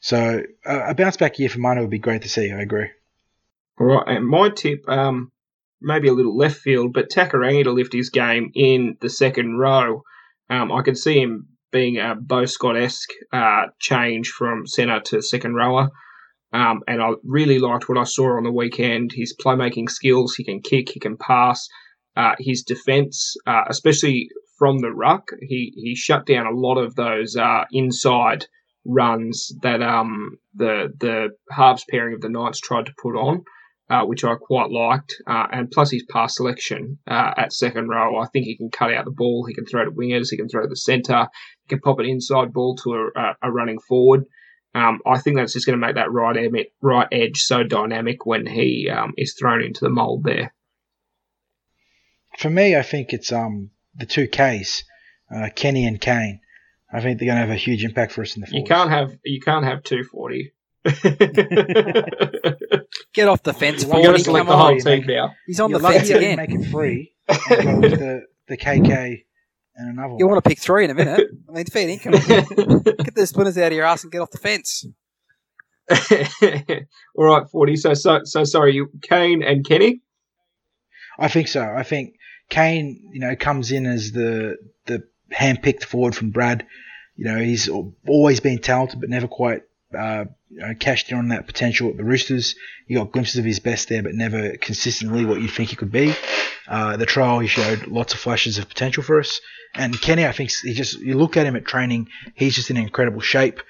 [0.00, 2.50] So uh, a bounce back year for Mano would be great to see.
[2.50, 2.90] I agree.
[3.78, 5.30] All right, and my tip, um,
[5.80, 10.02] maybe a little left field, but Takairangi to lift his game in the second row.
[10.50, 15.22] Um, I could see him being a Beau Scott esque uh, change from centre to
[15.22, 15.88] second rower.
[16.52, 19.12] Um, and I really liked what I saw on the weekend.
[19.12, 21.66] His playmaking skills, he can kick, he can pass.
[22.14, 26.94] Uh, his defence, uh, especially from the ruck, he, he shut down a lot of
[26.94, 28.46] those uh, inside
[28.84, 33.44] runs that um, the the halves pairing of the Knights tried to put on
[33.92, 35.14] uh, which I quite liked.
[35.26, 38.18] Uh, and plus his pass selection uh, at second row.
[38.18, 39.44] I think he can cut out the ball.
[39.46, 40.30] He can throw to wingers.
[40.30, 41.26] He can throw to the centre.
[41.62, 44.24] He can pop an inside ball to a, a running forward.
[44.74, 48.24] Um, I think that's just going to make that right, em- right edge so dynamic
[48.24, 50.54] when he um, is thrown into the mould there.
[52.38, 54.84] For me, I think it's um the two Ks,
[55.34, 56.40] uh, Kenny and Kane.
[56.90, 58.48] I think they're going to have a huge impact for us in the.
[58.50, 60.52] You can't have you can't have two forty.
[60.84, 61.04] Get
[63.28, 64.18] off the fence, We're going Forty.
[64.18, 64.78] to select Come the whole on.
[64.80, 65.34] team now.
[65.46, 66.36] He's on You're the lucky fence again.
[66.38, 67.12] Make it free.
[67.28, 67.34] go
[67.80, 69.24] with the the KK
[69.76, 70.34] and another You one.
[70.34, 71.28] want to pick three in a minute?
[71.48, 72.12] I mean, fair income.
[72.12, 74.84] Get the splinters out of your ass and get off the fence.
[77.16, 77.76] All right, forty.
[77.76, 80.00] So so so sorry, you Kane and Kenny.
[81.18, 81.62] I think so.
[81.62, 82.14] I think
[82.48, 84.56] Kane, you know, comes in as the
[84.86, 86.66] the hand-picked forward from Brad.
[87.16, 89.62] You know, he's always been talented, but never quite
[89.94, 90.24] uh,
[90.78, 92.54] cashed in on that potential at the Roosters.
[92.86, 95.92] You got glimpses of his best there, but never consistently what you'd think he could
[95.92, 96.14] be.
[96.68, 99.40] Uh, the trial, he showed lots of flashes of potential for us.
[99.74, 102.76] And Kenny, I think he just you look at him at training, he's just in
[102.76, 103.60] incredible shape.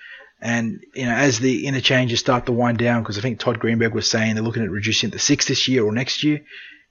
[0.41, 3.95] And you know, as the interchanges start to wind down, because I think Todd Greenberg
[3.95, 6.41] was saying they're looking at reducing it to six this year or next year.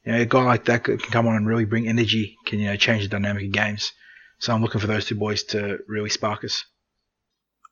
[0.06, 2.68] You know, a guy like that can come on and really bring energy, can you
[2.68, 3.92] know change the dynamic of games.
[4.40, 6.66] So I'm looking for those two boys to really spark us.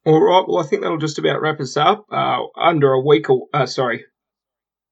[0.06, 0.46] All right.
[0.48, 2.06] Well, I think that'll just about wrap us up.
[2.12, 4.06] Uh, under a week, aw- uh, sorry,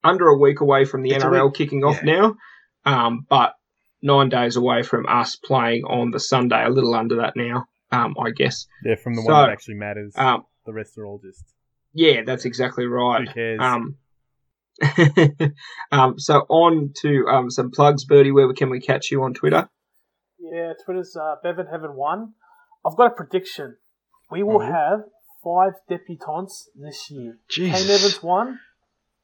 [0.03, 1.53] under a week away from the It's NRL week.
[1.55, 2.33] kicking off Yeah.
[2.85, 3.53] now, um, but
[4.01, 6.63] nine days away from us playing on the Sunday.
[6.65, 8.67] A little under that now, um, I guess.
[8.83, 10.13] Yeah, from the So, one that actually matters.
[10.17, 11.43] Um, the rest are all just
[11.93, 13.27] yeah, that's exactly right.
[13.27, 13.59] who cares.
[13.61, 13.95] Um,
[15.91, 18.31] um, so on to um, some plugs, Birdie.
[18.31, 19.67] Where can we catch you on Twitter?
[20.39, 22.33] Yeah, Twitter's uh, Bevan Heaven one.
[22.85, 23.77] I've got a prediction.
[24.31, 24.71] We will Oh.
[24.71, 24.99] have
[25.43, 27.37] five debutantes this year.
[27.49, 27.89] Kane Jesus.
[27.89, 28.59] Evans one,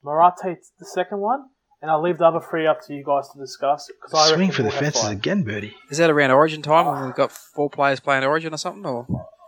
[0.04, 1.46] Marata the second one,
[1.82, 3.90] and I'll leave the other three up to you guys to discuss.
[4.02, 5.12] Because I Swing reckon for the we'll fences five.
[5.12, 5.76] again, Birdie.
[5.90, 7.06] Is that around Origin time when ah.
[7.06, 8.86] we've got four players playing Origin or something?
[8.86, 9.06] Or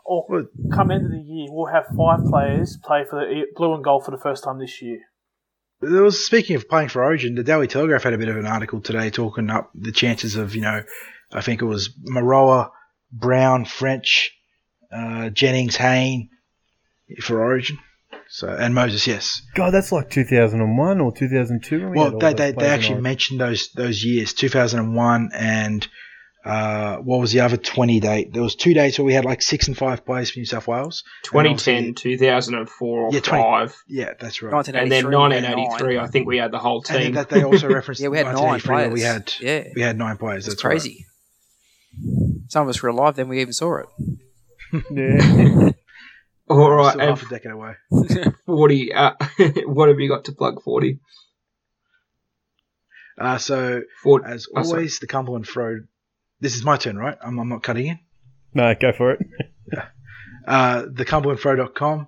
[0.07, 3.45] Or Well- come end of the year, we'll have five players play for the E,
[3.55, 4.99] blue and gold for the first time this year.
[5.81, 8.45] There was speaking of playing for Origin, the Daily Telegraph had a bit of an
[8.45, 10.83] article today talking up the chances of you know,
[11.33, 12.69] I think it was Moeroa,
[13.11, 14.31] Brown, French,
[14.95, 16.29] uh, Jennings, Hayne
[17.21, 17.77] for Origin.
[18.27, 19.41] So and Moses, yes.
[19.55, 21.89] God, that's like 2001 or 2002.
[21.89, 23.03] we Well, they, they, they actually Origin.
[23.03, 25.87] mentioned those those years, 2001 and
[26.43, 28.31] uh, what was the other 20 date?
[28.33, 30.67] There was two dates where we had like six and five players for New South
[30.67, 31.03] Wales.
[31.23, 34.67] 2010, 2004, or Yeah, 20 five, Yeah, that's right.
[34.69, 35.97] and then we 1983.
[35.97, 37.13] I think we had the whole And team.
[37.13, 38.93] that they also referenced Yeah, we had nine players.
[38.93, 40.45] We had yeah, we had nine players.
[40.47, 40.71] it's That's right.
[40.71, 41.05] crazy.
[42.49, 43.85] Some of us were alive then we even saw it.
[44.91, 45.71] Yeah.
[46.49, 47.73] All right, Still and half a decade away.
[48.45, 48.93] 40.
[48.93, 49.11] Uh,
[49.65, 50.61] what have you got to plug?
[50.61, 50.99] 40.
[53.19, 54.25] Uh, so 40.
[54.27, 55.79] as Oh, always, the Cumberland Throw.
[56.41, 57.17] This is my turn, right?
[57.21, 57.99] I'm, I'm not cutting in.
[58.53, 59.19] no, go for it.
[60.47, 62.07] Uh, thecumberlandthrow.com.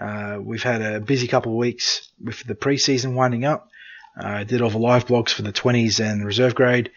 [0.00, 3.68] Uh, we've had a busy couple of weeks with the preseason winding up.
[4.18, 6.90] Uh, did all the live blogs for the 20s and the reserve grade.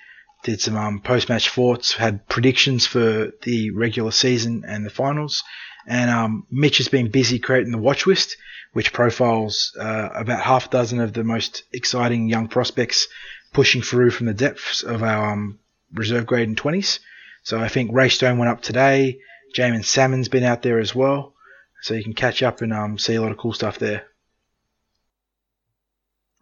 [0.43, 1.93] Did some um, post-match thoughts.
[1.93, 5.43] Had predictions for the regular season and the finals.
[5.88, 8.38] And um, Mitch has been busy creating the watch list,
[8.73, 13.07] which profiles uh, about half a dozen of the most exciting young prospects
[13.53, 15.59] pushing through from the depths of our um,
[15.93, 16.99] reserve grade and 20s.
[17.43, 19.19] So I think Ray Stone went up today.
[19.55, 21.33] Jaeman Salmon's been out there as well.
[21.81, 24.05] So you can catch up and um, see a lot of cool stuff there.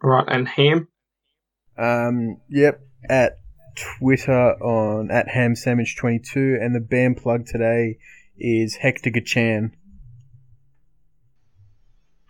[0.02, 0.88] All right, and Ham.
[1.78, 3.38] Um, yep, at
[3.76, 7.98] Twitter on at Ham Sandwich 22 and the band plug today
[8.38, 9.72] is Hector Gachan.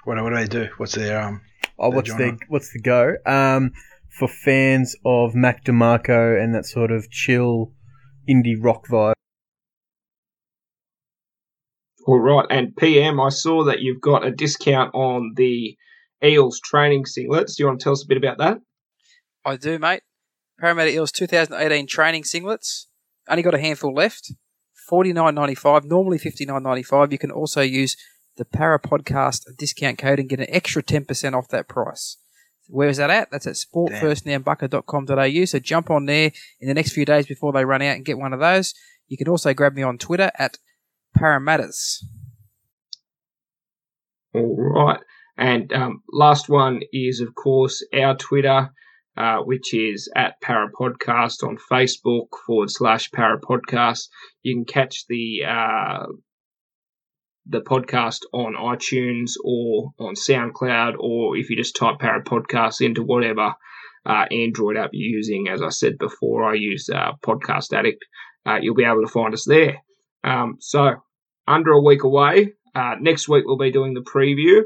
[0.05, 0.68] What, what do they do?
[0.76, 1.40] What's their um?
[1.78, 2.38] Oh, The what's the genre.
[2.49, 3.14] what's the go?
[3.26, 3.72] Um,
[4.18, 7.72] for fans of Mac DeMarco and that sort of chill
[8.28, 9.14] indie rock vibe.
[12.07, 13.20] All right, and PM.
[13.20, 15.76] I saw that you've got a discount on the
[16.24, 17.57] Eels training singlets.
[17.57, 18.59] Do you want to tell us a bit about that?
[19.44, 20.03] I do, mate.
[20.59, 22.86] Parramatta Eels 2018 training singlets.
[23.28, 24.32] Only got a handful left.
[24.88, 25.84] Forty nine ninety five.
[25.84, 27.11] Normally fifty nine ninety five.
[27.11, 27.96] You can also use
[28.36, 32.18] the Parra Podcast discount code and get an extra ten percent off that price.
[32.68, 33.30] Where is that at?
[33.30, 35.44] That's at sportfirstnambucker.com.au.
[35.44, 38.18] So jump on there in the next few days before they run out and get
[38.18, 38.74] one of those.
[39.09, 40.59] You can also grab me on Twitter at
[41.16, 42.04] Parramatta's.
[44.34, 45.00] All right.
[45.38, 48.70] And um, last one is, of course, our Twitter,
[49.16, 54.08] uh, which is at Parapodcast on Facebook forward slash Parapodcast.
[54.42, 56.06] You can catch the uh,
[57.46, 63.54] the podcast on iTunes or on SoundCloud, or if you just type Parapodcast into whatever
[64.04, 65.48] uh, Android app you're using.
[65.48, 68.04] As I said before, I use uh, Podcast Addict.
[68.44, 69.78] Uh, you'll be able to find us there.
[70.22, 70.94] Um, so,
[71.46, 74.62] under a week away, uh, next week we'll be doing the preview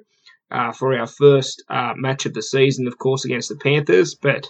[0.51, 4.46] uh, for our first uh, match of the season, of course, against the Panthers, but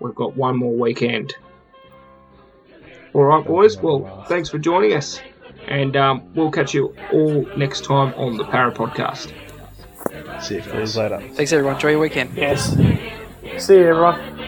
[0.00, 1.34] we've got one more weekend.
[3.14, 3.76] All right, boys.
[3.76, 5.20] Well, thanks for joining us,
[5.68, 9.32] and um, we'll catch you all next time on the Parra Podcast.
[10.40, 10.96] See you guys.
[10.96, 11.20] later.
[11.34, 11.74] Thanks, everyone.
[11.74, 12.34] Enjoy your weekend.
[12.34, 12.74] Yes.
[13.58, 14.41] See you, everyone.